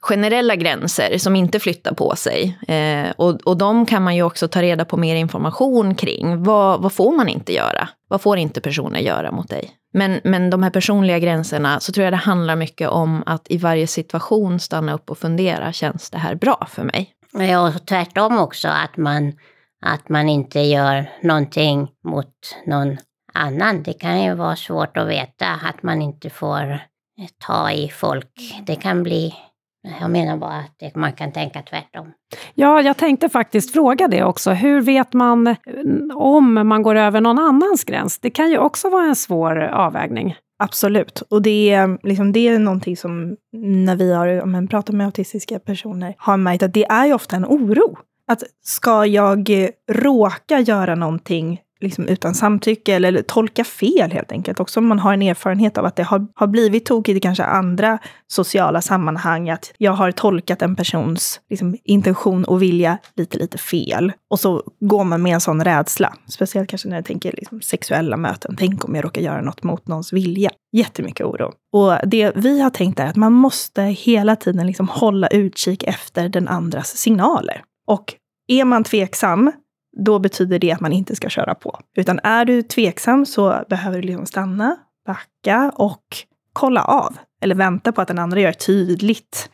generella 0.02 0.56
gränser 0.56 1.18
som 1.18 1.36
inte 1.36 1.60
flyttar 1.60 1.94
på 1.94 2.16
sig. 2.16 2.58
Eh, 2.68 3.12
och, 3.18 3.42
och 3.42 3.58
de 3.58 3.86
kan 3.86 4.04
man 4.04 4.16
ju 4.16 4.24
också 4.24 4.48
ta 4.48 4.62
reda 4.62 4.86
på 4.86 4.98
mer 4.98 5.16
information 5.16 5.96
kring. 5.96 6.44
Vad, 6.44 6.82
vad 6.82 6.94
får 6.94 7.12
man 7.12 7.28
inte 7.28 7.54
göra? 7.54 7.90
Vad 8.08 8.22
får 8.22 8.38
inte 8.38 8.62
personer 8.62 9.00
göra 9.00 9.32
mot 9.32 9.50
dig? 9.50 9.72
Men, 9.94 10.20
men 10.24 10.50
de 10.50 10.64
här 10.64 10.70
personliga 10.70 11.20
gränserna, 11.20 11.80
så 11.80 11.92
tror 11.92 12.04
jag 12.04 12.14
det 12.14 12.18
handlar 12.18 12.56
mycket 12.56 12.90
om 12.90 13.24
att 13.26 13.52
i 13.52 13.58
varje 13.58 13.88
situation 13.88 14.60
stanna 14.60 14.94
upp 14.94 15.10
och 15.10 15.18
fundera, 15.18 15.74
känns 15.74 16.10
det 16.10 16.18
här 16.18 16.36
bra 16.36 16.68
för 16.70 16.84
mig? 16.84 17.14
Ja, 17.34 17.68
och 17.68 17.86
tvärtom 17.86 18.38
också, 18.38 18.68
att 18.68 18.98
man, 18.98 19.34
att 19.86 20.10
man 20.10 20.30
inte 20.30 20.60
gör 20.60 21.10
någonting 21.24 21.88
mot 22.04 22.34
någon 22.66 22.98
annan. 23.34 23.84
Det 23.84 23.94
kan 23.94 24.24
ju 24.24 24.34
vara 24.34 24.56
svårt 24.56 24.98
att 24.98 25.08
veta 25.08 25.48
att 25.48 25.84
man 25.84 26.02
inte 26.02 26.30
får 26.30 26.80
ta 27.48 27.72
i 27.72 27.90
folk. 27.90 28.32
Det 28.66 28.76
kan 28.76 29.04
bli 29.04 29.34
jag 30.00 30.12
menar 30.12 30.38
bara 30.38 30.64
att 30.88 30.96
man 30.96 31.14
kan 31.14 31.32
tänka 31.32 31.62
tvärtom. 31.62 32.12
Ja, 32.54 32.82
jag 32.82 32.98
tänkte 32.98 33.30
faktiskt 33.30 33.74
fråga 33.74 34.08
det 34.08 34.24
också. 34.24 34.52
Hur 34.52 34.82
vet 34.82 35.14
man 35.14 35.56
om 36.16 36.54
man 36.68 36.84
går 36.84 36.96
över 36.96 37.22
någon 37.22 37.40
annans 37.40 37.84
gräns? 37.84 38.20
Det 38.20 38.30
kan 38.30 38.50
ju 38.50 38.58
också 38.58 38.90
vara 38.90 39.06
en 39.06 39.16
svår 39.16 39.60
avvägning. 39.62 40.36
Absolut. 40.64 41.22
Och 41.30 41.42
det 41.42 41.72
är, 41.72 42.08
liksom, 42.08 42.32
det 42.32 42.48
är 42.48 42.60
någonting 42.60 42.98
som 42.98 43.36
när 43.54 43.96
vi 43.96 44.14
har 44.14 44.46
men, 44.46 44.68
pratat 44.68 44.96
med 44.96 45.06
autistiska 45.06 45.60
personer 45.60 46.16
har 46.18 46.38
märkt 46.38 46.64
att 46.64 46.74
det 46.74 46.86
är 46.86 47.06
ju 47.06 47.14
ofta 47.14 47.36
en 47.36 47.46
oro. 47.46 47.98
Att 48.28 48.44
ska 48.64 49.06
jag 49.06 49.50
råka 49.92 50.60
göra 50.60 50.96
någonting 50.96 51.62
liksom 51.82 52.08
utan 52.08 52.36
samtycke 52.36 52.96
eller, 52.96 53.08
eller 53.08 53.22
tolka 53.22 53.64
fel 53.64 54.12
helt 54.12 54.32
enkelt. 54.32 54.60
Också 54.60 54.80
om 54.80 54.88
man 54.88 55.00
har 55.00 55.14
en 55.14 55.22
erfarenhet 55.22 55.78
av 55.78 55.86
att 55.86 55.96
det 55.96 56.04
har, 56.04 56.28
har 56.36 56.48
blivit 56.48 56.86
tokigt 56.86 57.18
i 57.18 57.20
kanske 57.20 57.44
andra 57.44 58.00
sociala 58.28 58.82
sammanhang. 58.82 59.50
Att 59.50 59.74
jag 59.78 59.92
har 59.92 60.12
tolkat 60.12 60.62
en 60.62 60.76
persons 60.76 61.42
liksom, 61.50 61.78
intention 61.84 62.46
och 62.46 62.62
vilja 62.62 62.98
lite, 63.16 63.38
lite 63.38 63.58
fel. 63.58 64.12
Och 64.30 64.40
så 64.40 64.64
går 64.80 65.04
man 65.04 65.22
med 65.22 65.34
en 65.34 65.42
sån 65.42 65.64
rädsla. 65.64 66.14
Speciellt 66.28 66.70
kanske 66.70 66.90
när 66.90 66.96
jag 66.96 67.06
tänker 67.06 67.32
liksom, 67.38 67.62
sexuella 67.62 68.18
möten. 68.18 68.56
Tänk 68.60 68.86
om 68.86 68.96
jag 68.96 69.06
råkar 69.06 69.22
göra 69.22 69.42
något 69.42 69.64
mot 69.64 69.88
någons 69.88 70.14
vilja. 70.14 70.50
Jättemycket 70.72 71.26
oro. 71.26 71.52
Och 71.74 72.08
det 72.08 72.32
vi 72.36 72.62
har 72.62 72.70
tänkt 72.70 73.00
är 73.00 73.06
att 73.06 73.16
man 73.16 73.34
måste 73.34 73.82
hela 73.82 74.36
tiden 74.36 74.68
liksom 74.68 74.90
hålla 74.90 75.28
utkik 75.28 75.84
efter 75.84 76.30
den 76.30 76.48
andras 76.48 76.98
signaler. 76.98 77.64
Och 77.88 78.16
är 78.48 78.66
man 78.66 78.84
tveksam 78.84 79.52
då 79.98 80.20
betyder 80.20 80.60
det 80.60 80.72
att 80.72 80.80
man 80.80 80.94
inte 80.94 81.16
ska 81.16 81.30
köra 81.30 81.56
på. 81.56 81.80
Utan 81.96 82.20
är 82.24 82.46
du 82.46 82.62
tveksam 82.62 83.26
så 83.26 83.64
behöver 83.70 84.02
du 84.02 84.08
liksom 84.08 84.26
stanna, 84.26 84.78
backa 85.06 85.72
och 85.76 86.06
kolla 86.54 86.84
av. 86.84 87.18
Eller 87.42 87.56
vänta 87.56 87.92
på 87.92 88.02
att 88.02 88.08
den 88.08 88.20
andra 88.20 88.40
gör 88.40 88.52
tydligt 88.52 89.50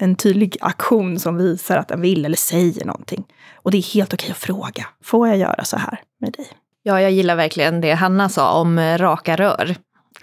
en 0.00 0.16
tydlig 0.16 0.56
aktion 0.60 1.18
som 1.18 1.36
visar 1.36 1.76
att 1.76 1.88
den 1.88 2.00
vill 2.00 2.24
eller 2.24 2.36
säger 2.36 2.84
någonting. 2.84 3.24
Och 3.54 3.70
det 3.70 3.76
är 3.78 3.94
helt 3.94 4.14
okej 4.14 4.30
att 4.30 4.36
fråga. 4.36 4.86
Får 5.02 5.28
jag 5.28 5.36
göra 5.36 5.64
så 5.64 5.76
här 5.76 6.00
med 6.20 6.32
dig? 6.32 6.46
Ja, 6.82 7.00
jag 7.00 7.10
gillar 7.10 7.36
verkligen 7.36 7.80
det 7.80 7.92
Hanna 7.92 8.28
sa 8.28 8.60
om 8.60 8.78
eh, 8.78 8.98
raka 8.98 9.36
rör. 9.36 9.76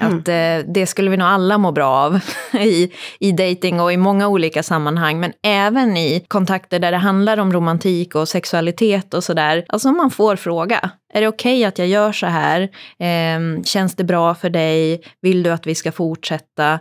Mm. 0.06 0.20
Att 0.20 0.28
eh, 0.28 0.74
det 0.74 0.86
skulle 0.86 1.10
vi 1.10 1.18
nog 1.18 1.28
alla 1.28 1.58
må 1.58 1.72
bra 1.72 1.90
av 1.90 2.20
i, 2.54 2.92
i 3.20 3.32
dating 3.32 3.80
och 3.80 3.94
i 3.94 3.98
många 3.98 4.28
olika 4.28 4.64
sammanhang. 4.64 5.20
Men 5.20 5.34
även 5.44 5.98
i 5.98 6.26
kontakter 6.28 6.80
där 6.80 6.92
det 6.92 6.98
handlar 6.98 7.38
om 7.38 7.54
romantik 7.54 8.16
och 8.16 8.30
sexualitet 8.30 9.14
och 9.14 9.24
sådär. 9.24 9.66
Alltså 9.68 9.92
man 9.92 10.12
får 10.12 10.36
fråga. 10.36 10.90
Är 11.14 11.22
det 11.22 11.28
okej 11.28 11.58
okay 11.58 11.66
att 11.66 11.78
jag 11.80 11.88
gör 11.88 12.12
så 12.12 12.26
här? 12.26 12.62
Eh, 13.00 13.64
känns 13.64 13.96
det 13.96 14.04
bra 14.04 14.36
för 14.36 14.50
dig? 14.50 15.02
Vill 15.22 15.44
du 15.44 15.50
att 15.50 15.68
vi 15.68 15.76
ska 15.76 15.92
fortsätta? 15.92 16.74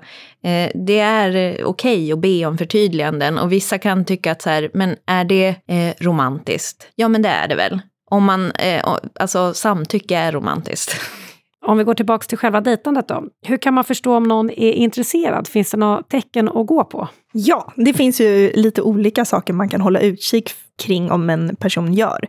Eh, 0.44 0.70
det 0.74 0.98
är 0.98 1.30
okej 1.64 1.64
okay 1.64 2.12
att 2.12 2.18
be 2.18 2.46
om 2.46 2.58
förtydliganden 2.58 3.38
och 3.38 3.52
vissa 3.52 3.78
kan 3.78 4.04
tycka 4.04 4.32
att 4.32 4.42
så 4.42 4.50
här, 4.50 4.70
men 4.74 4.96
är 5.06 5.24
det 5.24 5.48
eh, 5.48 6.04
romantiskt? 6.04 6.88
Ja, 6.94 7.08
men 7.08 7.22
det 7.22 7.28
är 7.28 7.48
det 7.48 7.54
väl. 7.54 7.80
Om 8.10 8.24
man, 8.24 8.52
eh, 8.52 8.96
alltså 9.20 9.54
samtycke 9.54 10.16
är 10.16 10.32
romantiskt. 10.32 11.00
Om 11.62 11.78
vi 11.78 11.84
går 11.84 11.94
tillbaka 11.94 12.26
till 12.26 12.38
själva 12.38 12.60
dejtandet 12.60 13.08
då. 13.08 13.24
Hur 13.46 13.56
kan 13.56 13.74
man 13.74 13.84
förstå 13.84 14.16
om 14.16 14.22
någon 14.22 14.50
är 14.50 14.72
intresserad? 14.72 15.48
Finns 15.48 15.70
det 15.70 15.76
några 15.76 16.02
tecken 16.02 16.48
att 16.48 16.66
gå 16.66 16.84
på? 16.84 17.08
Ja, 17.32 17.72
det 17.76 17.92
finns 17.92 18.20
ju 18.20 18.52
lite 18.54 18.82
olika 18.82 19.24
saker 19.24 19.52
man 19.52 19.68
kan 19.68 19.80
hålla 19.80 20.00
utkik 20.00 20.50
kring 20.82 21.10
om 21.10 21.30
en 21.30 21.56
person 21.56 21.94
gör. 21.94 22.28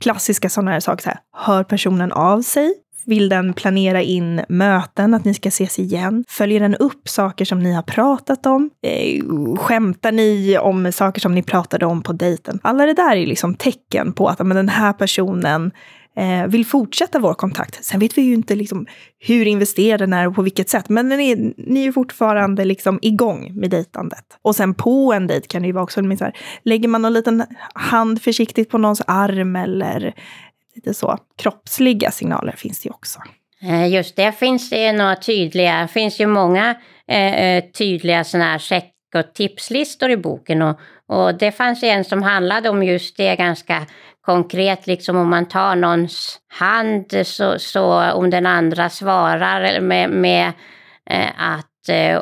Klassiska 0.00 0.48
sådana 0.48 0.70
här 0.70 0.80
saker, 0.80 1.02
så 1.02 1.08
här, 1.08 1.18
hör 1.36 1.64
personen 1.64 2.12
av 2.12 2.42
sig? 2.42 2.74
Vill 3.08 3.28
den 3.28 3.52
planera 3.52 4.02
in 4.02 4.40
möten, 4.48 5.14
att 5.14 5.24
ni 5.24 5.34
ska 5.34 5.48
ses 5.48 5.78
igen? 5.78 6.24
Följer 6.28 6.60
den 6.60 6.74
upp 6.74 7.08
saker 7.08 7.44
som 7.44 7.60
ni 7.60 7.72
har 7.72 7.82
pratat 7.82 8.46
om? 8.46 8.70
Eh, 8.82 9.24
skämtar 9.56 10.12
ni 10.12 10.58
om 10.58 10.92
saker 10.92 11.20
som 11.20 11.34
ni 11.34 11.42
pratade 11.42 11.86
om 11.86 12.02
på 12.02 12.12
dejten? 12.12 12.60
Alla 12.62 12.86
det 12.86 12.94
där 12.94 13.16
är 13.16 13.26
liksom 13.26 13.54
tecken 13.54 14.12
på 14.12 14.28
att 14.28 14.38
men, 14.38 14.56
den 14.56 14.68
här 14.68 14.92
personen 14.92 15.70
eh, 16.18 16.46
vill 16.46 16.66
fortsätta 16.66 17.18
vår 17.18 17.34
kontakt. 17.34 17.84
Sen 17.84 18.00
vet 18.00 18.18
vi 18.18 18.22
ju 18.22 18.34
inte 18.34 18.54
liksom 18.54 18.86
hur 19.18 19.46
investerad 19.46 20.00
den 20.00 20.12
är 20.12 20.28
och 20.28 20.34
på 20.34 20.42
vilket 20.42 20.68
sätt, 20.68 20.88
men 20.88 21.12
är, 21.12 21.52
ni 21.70 21.86
är 21.86 21.92
fortfarande 21.92 22.64
liksom 22.64 22.98
igång 23.02 23.52
med 23.54 23.70
dejtandet. 23.70 24.24
Och 24.42 24.56
sen 24.56 24.74
på 24.74 25.12
en 25.12 25.26
dejt 25.26 25.46
kan 25.46 25.62
det 25.62 25.66
ju 25.66 25.72
vara 25.72 25.84
också, 25.84 26.00
så 26.00 26.24
här, 26.24 26.36
lägger 26.62 26.88
man 26.88 27.02
någon 27.02 27.12
liten 27.12 27.44
hand 27.74 28.22
försiktigt 28.22 28.70
på 28.70 28.78
någons 28.78 29.02
arm 29.06 29.56
eller 29.56 30.14
lite 30.74 30.94
så 30.94 31.18
kroppsliga 31.36 32.10
signaler 32.10 32.52
finns 32.52 32.80
det 32.80 32.86
ju 32.86 32.90
också. 32.90 33.20
Eh, 33.62 33.88
just 33.88 34.16
det, 34.16 34.32
finns 34.32 34.70
det 34.70 34.92
några 34.92 35.16
tydliga, 35.16 35.82
det 35.82 35.88
finns 35.88 36.20
ju 36.20 36.26
många 36.26 36.74
eh, 37.08 37.34
eh 37.34 37.64
tydliga 37.78 38.24
sådana 38.24 38.50
här 38.50 38.58
check 38.58 38.94
och 39.14 39.34
tipslistor 39.34 40.10
i 40.10 40.16
boken 40.16 40.62
och, 40.62 40.80
och 41.06 41.34
det 41.38 41.52
fanns 41.52 41.82
en 41.82 42.04
som 42.04 42.22
handlade 42.22 42.68
om 42.68 42.82
just 42.82 43.16
det 43.16 43.36
ganska 43.36 43.86
konkret, 44.28 44.86
liksom 44.86 45.16
om 45.16 45.30
man 45.30 45.46
tar 45.46 45.76
någons 45.76 46.38
hand 46.48 47.14
så, 47.24 47.58
så 47.58 48.12
om 48.12 48.30
den 48.30 48.46
andra 48.46 48.88
svarar 48.88 49.80
med, 49.80 50.10
med 50.10 50.52
eh, 51.10 51.28
att 51.36 51.88
eh, 51.88 52.20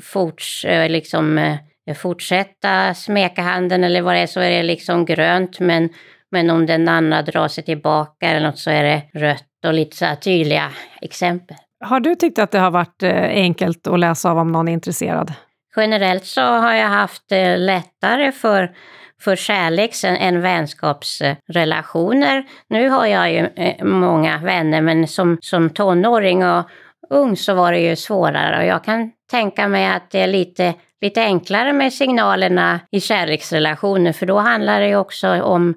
forts, 0.00 0.64
eh, 0.64 0.90
liksom, 0.90 1.38
eh, 1.38 1.94
fortsätta 1.96 2.94
smeka 2.94 3.42
handen 3.42 3.84
eller 3.84 4.02
vad 4.02 4.14
det 4.14 4.20
är 4.20 4.26
så 4.26 4.40
är 4.40 4.50
det 4.50 4.62
liksom 4.62 5.04
grönt 5.04 5.60
men, 5.60 5.88
men 6.30 6.50
om 6.50 6.66
den 6.66 6.88
andra 6.88 7.22
drar 7.22 7.48
sig 7.48 7.64
tillbaka 7.64 8.26
eller 8.26 8.46
något 8.46 8.58
så 8.58 8.70
är 8.70 8.82
det 8.82 9.02
rött 9.20 9.64
och 9.66 9.74
lite 9.74 9.96
så 9.96 10.06
tydliga 10.20 10.70
exempel. 11.02 11.56
Har 11.84 12.00
du 12.00 12.14
tyckt 12.14 12.38
att 12.38 12.50
det 12.50 12.58
har 12.58 12.70
varit 12.70 13.02
eh, 13.02 13.22
enkelt 13.22 13.86
att 13.86 14.00
läsa 14.00 14.30
av 14.30 14.38
om 14.38 14.52
någon 14.52 14.68
är 14.68 14.72
intresserad? 14.72 15.32
Generellt 15.76 16.24
så 16.24 16.40
har 16.40 16.74
jag 16.74 16.88
haft 16.88 17.32
eh, 17.32 17.58
lättare 17.58 18.32
för 18.32 18.70
för 19.20 19.36
kärleks 19.36 20.04
än 20.04 20.40
vänskapsrelationer. 20.40 22.44
Nu 22.68 22.88
har 22.88 23.06
jag 23.06 23.32
ju 23.32 23.48
eh, 23.56 23.84
många 23.84 24.38
vänner 24.38 24.80
men 24.80 25.08
som, 25.08 25.38
som 25.40 25.70
tonåring 25.70 26.46
och 26.46 26.64
ung 27.10 27.36
så 27.36 27.54
var 27.54 27.72
det 27.72 27.80
ju 27.80 27.96
svårare 27.96 28.58
och 28.58 28.66
jag 28.66 28.84
kan 28.84 29.10
tänka 29.30 29.68
mig 29.68 29.86
att 29.86 30.10
det 30.10 30.20
är 30.20 30.26
lite, 30.26 30.74
lite 31.00 31.22
enklare 31.22 31.72
med 31.72 31.92
signalerna 31.92 32.80
i 32.90 33.00
kärleksrelationer 33.00 34.12
för 34.12 34.26
då 34.26 34.38
handlar 34.38 34.80
det 34.80 34.88
ju 34.88 34.96
också 34.96 35.42
om 35.42 35.74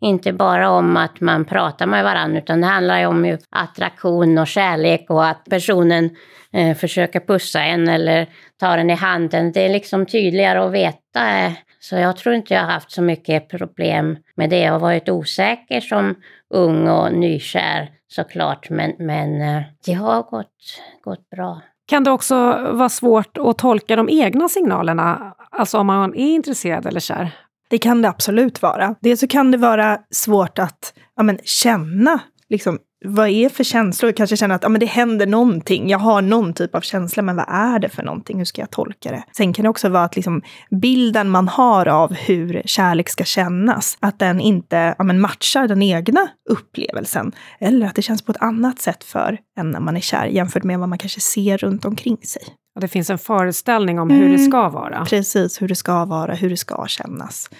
inte 0.00 0.32
bara 0.32 0.70
om 0.70 0.96
att 0.96 1.20
man 1.20 1.44
pratar 1.44 1.86
med 1.86 2.04
varandra 2.04 2.38
utan 2.38 2.60
det 2.60 2.66
handlar 2.66 2.98
ju 2.98 3.06
om 3.06 3.38
attraktion 3.50 4.38
och 4.38 4.46
kärlek 4.46 5.06
och 5.08 5.26
att 5.26 5.44
personen 5.44 6.10
eh, 6.52 6.76
försöker 6.76 7.20
pussa 7.20 7.62
en 7.62 7.88
eller 7.88 8.26
ta 8.60 8.76
en 8.76 8.90
i 8.90 8.94
handen. 8.94 9.52
Det 9.52 9.64
är 9.64 9.68
liksom 9.68 10.06
tydligare 10.06 10.64
att 10.64 10.72
veta 10.72 11.38
eh, 11.38 11.52
så 11.88 11.96
jag 11.96 12.16
tror 12.16 12.34
inte 12.34 12.54
jag 12.54 12.60
har 12.60 12.72
haft 12.72 12.90
så 12.90 13.02
mycket 13.02 13.48
problem 13.48 14.16
med 14.34 14.50
det. 14.50 14.58
Jag 14.58 14.72
har 14.72 14.78
varit 14.78 15.08
osäker 15.08 15.80
som 15.80 16.14
ung 16.54 16.88
och 16.88 17.12
nykär 17.12 17.90
såklart, 18.08 18.70
men, 18.70 18.92
men 18.98 19.40
eh, 19.40 19.62
det 19.84 19.92
har 19.92 20.22
gått, 20.22 20.80
gått 21.02 21.30
bra. 21.30 21.60
Kan 21.86 22.04
det 22.04 22.10
också 22.10 22.34
vara 22.72 22.88
svårt 22.88 23.38
att 23.38 23.58
tolka 23.58 23.96
de 23.96 24.08
egna 24.08 24.48
signalerna, 24.48 25.34
alltså 25.50 25.78
om 25.78 25.86
man 25.86 26.14
är 26.14 26.34
intresserad 26.34 26.86
eller 26.86 27.00
kär? 27.00 27.30
Det 27.70 27.78
kan 27.78 28.02
det 28.02 28.08
absolut 28.08 28.62
vara. 28.62 28.94
Dels 29.00 29.20
så 29.20 29.26
kan 29.26 29.50
det 29.50 29.58
vara 29.58 29.98
svårt 30.10 30.58
att 30.58 30.92
ja, 31.16 31.22
men, 31.22 31.38
känna 31.44 32.20
liksom, 32.48 32.78
vad 33.04 33.28
är 33.28 33.48
för 33.48 33.64
känslor? 33.64 34.12
Kanske 34.12 34.36
känna 34.36 34.54
att 34.54 34.62
ja, 34.62 34.68
men 34.68 34.80
det 34.80 34.86
händer 34.86 35.26
någonting. 35.26 35.88
Jag 35.88 35.98
har 35.98 36.22
någon 36.22 36.52
typ 36.54 36.74
av 36.74 36.80
känsla, 36.80 37.22
men 37.22 37.36
vad 37.36 37.46
är 37.48 37.78
det 37.78 37.88
för 37.88 38.02
någonting? 38.02 38.38
Hur 38.38 38.44
ska 38.44 38.62
jag 38.62 38.70
tolka 38.70 39.10
det? 39.10 39.22
Sen 39.36 39.52
kan 39.52 39.62
det 39.62 39.68
också 39.68 39.88
vara 39.88 40.04
att 40.04 40.16
liksom, 40.16 40.42
bilden 40.70 41.30
man 41.30 41.48
har 41.48 41.88
av 41.88 42.14
hur 42.14 42.62
kärlek 42.64 43.08
ska 43.08 43.24
kännas, 43.24 43.98
att 44.00 44.18
den 44.18 44.40
inte 44.40 44.94
ja, 44.98 45.04
men 45.04 45.20
matchar 45.20 45.68
den 45.68 45.82
egna 45.82 46.28
upplevelsen. 46.50 47.32
Eller 47.60 47.86
att 47.86 47.94
det 47.94 48.02
känns 48.02 48.22
på 48.22 48.32
ett 48.32 48.42
annat 48.42 48.80
sätt 48.80 49.04
för 49.04 49.38
en 49.58 49.70
när 49.70 49.80
man 49.80 49.96
är 49.96 50.00
kär 50.00 50.26
jämfört 50.26 50.64
med 50.64 50.78
vad 50.78 50.88
man 50.88 50.98
kanske 50.98 51.20
ser 51.20 51.58
runt 51.58 51.84
omkring 51.84 52.16
sig. 52.16 52.42
Och 52.74 52.80
det 52.80 52.88
finns 52.88 53.10
en 53.10 53.18
föreställning 53.18 54.00
om 54.00 54.10
mm. 54.10 54.22
hur 54.22 54.28
det 54.28 54.34
mm. 54.34 54.50
ska 54.50 54.68
vara. 54.68 55.04
Precis, 55.04 55.62
hur 55.62 55.68
det 55.68 55.74
ska 55.74 56.04
vara, 56.04 56.34
hur 56.34 56.50
det 56.50 56.56
ska 56.56 56.86
kännas. 56.88 57.50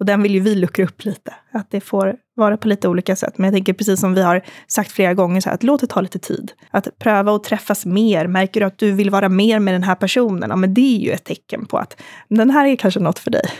Och 0.00 0.06
den 0.06 0.22
vill 0.22 0.34
ju 0.34 0.40
vi 0.40 0.54
luckra 0.54 0.84
upp 0.84 1.04
lite, 1.04 1.34
att 1.52 1.70
det 1.70 1.80
får 1.80 2.16
vara 2.36 2.56
på 2.56 2.68
lite 2.68 2.88
olika 2.88 3.16
sätt. 3.16 3.38
Men 3.38 3.44
jag 3.44 3.54
tänker 3.54 3.72
precis 3.72 4.00
som 4.00 4.14
vi 4.14 4.22
har 4.22 4.42
sagt 4.66 4.92
flera 4.92 5.14
gånger, 5.14 5.40
så 5.40 5.48
här, 5.48 5.54
att 5.54 5.62
låt 5.62 5.80
det 5.80 5.86
ta 5.86 6.00
lite 6.00 6.18
tid. 6.18 6.52
Att 6.70 6.98
pröva 6.98 7.34
att 7.34 7.44
träffas 7.44 7.86
mer. 7.86 8.26
Märker 8.26 8.60
du 8.60 8.66
att 8.66 8.78
du 8.78 8.92
vill 8.92 9.10
vara 9.10 9.28
mer 9.28 9.58
med 9.58 9.74
den 9.74 9.82
här 9.82 9.94
personen, 9.94 10.50
ja 10.50 10.56
men 10.56 10.74
det 10.74 10.96
är 10.96 11.00
ju 11.00 11.10
ett 11.10 11.24
tecken 11.24 11.66
på 11.66 11.78
att 11.78 12.00
den 12.28 12.50
här 12.50 12.66
är 12.66 12.76
kanske 12.76 13.00
något 13.00 13.18
för 13.18 13.30
dig. 13.30 13.50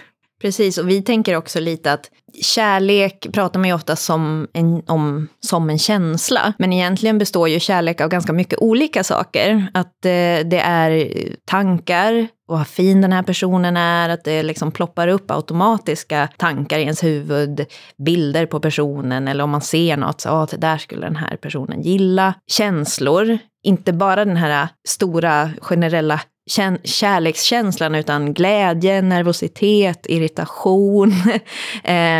Precis, 0.41 0.79
och 0.79 0.89
vi 0.89 1.03
tänker 1.03 1.37
också 1.37 1.61
lite 1.61 1.93
att 1.93 2.11
kärlek 2.43 3.27
pratar 3.33 3.61
man 3.61 3.69
ju 3.69 3.75
ofta 3.75 3.97
som 3.97 4.49
en, 4.53 4.83
om 4.87 5.29
som 5.41 5.71
en 5.71 5.79
känsla. 5.79 6.53
Men 6.59 6.73
egentligen 6.73 7.19
består 7.19 7.49
ju 7.49 7.61
kärlek 7.61 8.01
av 8.01 8.09
ganska 8.09 8.33
mycket 8.33 8.59
olika 8.59 9.05
saker. 9.05 9.67
Att 9.75 10.05
eh, 10.05 10.47
det 10.47 10.61
är 10.65 11.09
tankar, 11.45 12.29
och 12.49 12.59
vad 12.59 12.67
fin 12.67 13.01
den 13.01 13.13
här 13.13 13.23
personen 13.23 13.77
är, 13.77 14.09
att 14.09 14.25
det 14.25 14.43
liksom 14.43 14.73
ploppar 14.73 15.09
upp 15.09 15.31
automatiska 15.31 16.29
tankar 16.37 16.79
i 16.79 16.83
ens 16.83 17.05
huvud, 17.05 17.67
bilder 18.05 18.47
på 18.47 18.61
personen 18.61 19.29
eller 19.29 19.45
om 19.45 19.51
man 19.51 19.61
ser 19.61 19.97
något, 19.97 20.21
så 20.21 20.31
ah, 20.31 20.47
det 20.51 20.57
där 20.57 20.79
skulle 20.79 21.07
den 21.07 21.17
här 21.17 21.37
personen 21.37 21.83
gilla. 21.83 22.35
Känslor, 22.47 23.39
inte 23.63 23.93
bara 23.93 24.25
den 24.25 24.37
här 24.37 24.69
stora 24.89 25.51
generella 25.61 26.21
kärlekskänslan 26.99 27.95
utan 27.95 28.35
glädje, 28.35 29.03
nervositet, 29.03 30.07
irritation. 30.09 31.13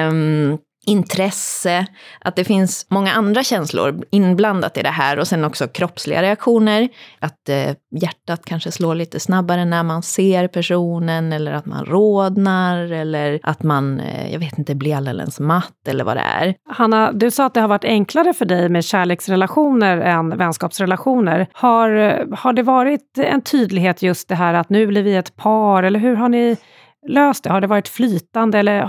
um, 0.09 0.59
intresse, 0.87 1.87
att 2.21 2.37
det 2.37 2.45
finns 2.45 2.87
många 2.89 3.13
andra 3.13 3.43
känslor 3.43 4.05
inblandat 4.11 4.79
i 4.79 4.83
det 4.83 4.89
här 4.89 5.19
och 5.19 5.29
sen 5.29 5.45
också 5.45 5.69
kroppsliga 5.69 6.23
reaktioner. 6.23 6.89
Att 7.19 7.49
eh, 7.49 7.75
hjärtat 7.91 8.45
kanske 8.45 8.73
slår 8.73 8.95
lite 8.95 9.21
snabbare 9.21 9.65
när 9.65 9.83
man 9.83 10.03
ser 10.03 10.49
personen 10.49 11.33
eller 11.33 11.53
att 11.53 11.67
man 11.67 11.85
rodnar 11.85 12.93
eller 12.93 13.41
att 13.43 13.63
man, 13.63 14.01
eh, 14.01 14.33
jag 14.33 14.39
vet 14.39 14.59
inte, 14.59 14.75
blir 14.75 14.97
alldeles 14.97 15.41
matt 15.41 15.89
eller 15.89 16.05
vad 16.05 16.17
det 16.17 16.25
är. 16.41 16.55
Hanna, 16.69 17.13
du 17.13 17.31
sa 17.31 17.47
att 17.47 17.55
det 17.55 17.61
har 17.61 17.69
varit 17.69 17.85
enklare 17.85 18.35
för 18.35 18.45
dig 18.45 18.69
med 18.69 18.85
kärleksrelationer 18.85 19.99
än 19.99 20.39
vänskapsrelationer. 20.39 21.47
Har, 21.53 21.89
har 22.37 22.53
det 22.53 22.63
varit 22.63 23.19
en 23.19 23.41
tydlighet 23.41 24.03
just 24.03 24.29
det 24.29 24.35
här 24.35 24.55
att 24.55 24.71
nu 24.71 24.87
blir 24.87 25.03
vi 25.03 25.17
ett 25.17 25.37
par 25.37 25.83
eller 25.83 26.01
hur 26.01 26.15
har 26.15 26.29
ni 26.29 26.57
löst 27.09 27.45
det? 27.45 27.51
Har 27.51 27.61
det 27.61 27.67
varit 27.67 27.89
flytande 27.89 28.59
eller 28.59 28.89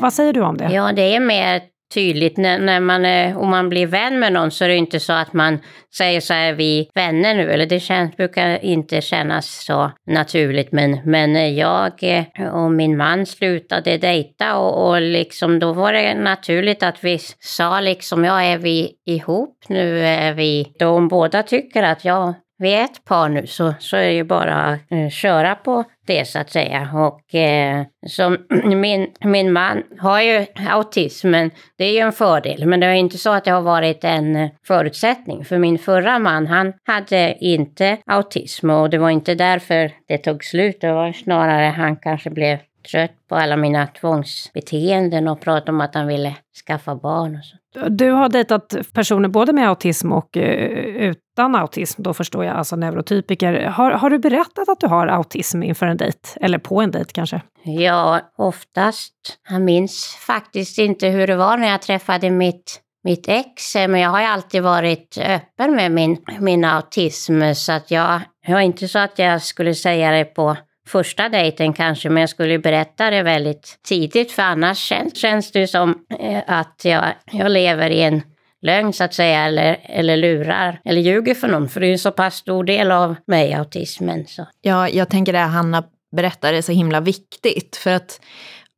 vad 0.00 0.12
säger 0.12 0.32
du 0.32 0.40
om 0.40 0.56
det? 0.56 0.72
Ja, 0.72 0.92
det 0.92 1.14
är 1.14 1.20
mer 1.20 1.62
tydligt 1.94 2.36
när, 2.36 2.58
när 2.58 2.80
man, 2.80 3.04
är, 3.04 3.38
om 3.38 3.50
man 3.50 3.68
blir 3.68 3.86
vän 3.86 4.18
med 4.18 4.32
någon 4.32 4.50
så 4.50 4.64
är 4.64 4.68
det 4.68 4.76
inte 4.76 5.00
så 5.00 5.12
att 5.12 5.32
man 5.32 5.58
säger 5.96 6.20
så 6.20 6.34
här, 6.34 6.52
vi 6.52 6.90
vänner 6.94 7.34
nu, 7.34 7.50
eller 7.52 7.66
det 7.66 7.80
känns, 7.80 8.16
brukar 8.16 8.64
inte 8.64 9.00
kännas 9.00 9.64
så 9.64 9.90
naturligt. 10.06 10.72
Men, 10.72 11.00
men 11.04 11.56
jag 11.56 11.92
eh, 12.00 12.46
och 12.52 12.72
min 12.72 12.96
man 12.96 13.26
slutade 13.26 13.98
dejta 13.98 14.56
och, 14.56 14.88
och 14.88 15.00
liksom 15.00 15.58
då 15.58 15.72
var 15.72 15.92
det 15.92 16.14
naturligt 16.14 16.82
att 16.82 17.04
vi 17.04 17.18
sa 17.40 17.80
liksom, 17.80 18.24
ja 18.24 18.42
är 18.42 18.58
vi 18.58 18.92
ihop 19.06 19.64
nu? 19.68 20.00
Är 20.00 20.34
vi, 20.34 20.72
då 20.78 20.88
om 20.88 21.08
båda 21.08 21.42
tycker 21.42 21.82
att 21.82 22.04
ja, 22.04 22.34
vi 22.58 22.74
är 22.74 22.84
ett 22.84 23.04
par 23.04 23.28
nu 23.28 23.46
så, 23.46 23.74
så 23.78 23.96
är 23.96 24.06
det 24.06 24.12
ju 24.12 24.24
bara 24.24 24.54
att 24.54 25.12
köra 25.12 25.54
på 25.54 25.84
det 26.06 26.28
så 26.28 26.38
att 26.38 26.50
säga. 26.50 26.90
Och 26.94 27.34
eh, 27.34 27.84
som 28.06 28.38
min, 28.64 29.06
min 29.24 29.52
man 29.52 29.82
har 29.98 30.20
ju 30.20 30.46
autism, 30.68 31.30
men 31.30 31.50
det 31.78 31.84
är 31.84 31.92
ju 31.92 31.98
en 31.98 32.12
fördel. 32.12 32.66
Men 32.66 32.80
det 32.80 32.86
är 32.86 32.94
inte 32.94 33.18
så 33.18 33.30
att 33.30 33.44
det 33.44 33.50
har 33.50 33.62
varit 33.62 34.04
en 34.04 34.36
eh, 34.36 34.50
förutsättning. 34.66 35.44
För 35.44 35.58
min 35.58 35.78
förra 35.78 36.18
man, 36.18 36.46
han 36.46 36.72
hade 36.86 37.36
inte 37.40 37.98
autism 38.06 38.70
och 38.70 38.90
det 38.90 38.98
var 38.98 39.10
inte 39.10 39.34
därför 39.34 39.90
det 40.08 40.18
tog 40.18 40.44
slut. 40.44 40.80
Det 40.80 40.92
var 40.92 41.12
snarare 41.12 41.66
han 41.66 41.96
kanske 41.96 42.30
blev 42.30 42.58
trött 42.90 43.28
på 43.28 43.34
alla 43.34 43.56
mina 43.56 43.86
tvångsbeteenden 43.86 45.28
och 45.28 45.40
pratade 45.40 45.72
om 45.72 45.80
att 45.80 45.94
han 45.94 46.06
ville 46.06 46.34
skaffa 46.66 46.94
barn 46.94 47.36
och 47.36 47.44
så. 47.44 47.56
Du 47.88 48.10
har 48.10 48.28
dejtat 48.28 48.76
personer 48.92 49.28
både 49.28 49.52
med 49.52 49.68
autism 49.68 50.12
och 50.12 50.36
eh, 50.36 51.10
utan 51.10 51.54
autism, 51.54 52.02
då 52.02 52.14
förstår 52.14 52.44
jag, 52.44 52.56
alltså 52.56 52.76
neurotypiker. 52.76 53.64
Har, 53.64 53.90
har 53.90 54.10
du 54.10 54.18
berättat 54.18 54.68
att 54.68 54.80
du 54.80 54.86
har 54.86 55.06
autism 55.06 55.62
inför 55.62 55.86
en 55.86 55.96
dejt? 55.96 56.18
Eller 56.40 56.58
på 56.58 56.80
en 56.80 56.90
dejt 56.90 57.12
kanske? 57.12 57.42
Ja, 57.62 58.20
oftast. 58.38 59.14
Jag 59.50 59.60
minns 59.60 60.16
faktiskt 60.26 60.78
inte 60.78 61.08
hur 61.08 61.26
det 61.26 61.36
var 61.36 61.56
när 61.56 61.68
jag 61.68 61.82
träffade 61.82 62.30
mitt 62.30 62.82
mitt 63.06 63.28
ex, 63.28 63.76
eh, 63.76 63.88
men 63.88 64.00
jag 64.00 64.10
har 64.10 64.20
ju 64.20 64.26
alltid 64.26 64.62
varit 64.62 65.18
öppen 65.18 65.74
med 65.74 65.92
min, 65.92 66.16
min 66.38 66.64
autism, 66.64 67.54
så 67.54 67.72
att 67.72 67.90
jag, 67.90 68.20
jag 68.46 68.54
var 68.54 68.60
inte 68.60 68.88
så 68.88 68.98
att 68.98 69.18
jag 69.18 69.42
skulle 69.42 69.74
säga 69.74 70.10
det 70.10 70.24
på 70.24 70.56
första 70.88 71.28
dejten 71.28 71.72
kanske, 71.72 72.10
men 72.10 72.20
jag 72.20 72.30
skulle 72.30 72.58
berätta 72.58 73.10
det 73.10 73.22
väldigt 73.22 73.78
tidigt 73.88 74.32
för 74.32 74.42
annars 74.42 74.78
känns, 74.78 75.16
känns 75.16 75.52
det 75.52 75.66
som 75.66 75.94
eh, 76.20 76.42
att 76.46 76.80
jag, 76.84 77.04
jag 77.32 77.50
lever 77.50 77.90
i 77.90 78.02
en 78.02 78.22
lögn 78.62 78.92
så 78.92 79.04
att 79.04 79.14
säga, 79.14 79.44
eller, 79.44 79.80
eller 79.84 80.16
lurar 80.16 80.80
eller 80.84 81.00
ljuger 81.00 81.34
för 81.34 81.48
någon, 81.48 81.68
för 81.68 81.80
det 81.80 81.86
är 81.86 81.92
en 81.92 81.98
så 81.98 82.10
pass 82.10 82.34
stor 82.34 82.64
del 82.64 82.90
av 82.90 83.16
mig, 83.26 83.54
autismen. 83.54 84.26
Så. 84.26 84.46
Ja, 84.60 84.88
jag 84.88 85.08
tänker 85.08 85.32
det 85.32 85.38
Hanna 85.38 85.84
berättar 86.16 86.52
är 86.52 86.62
så 86.62 86.72
himla 86.72 87.00
viktigt, 87.00 87.76
för 87.76 87.90
att 87.90 88.20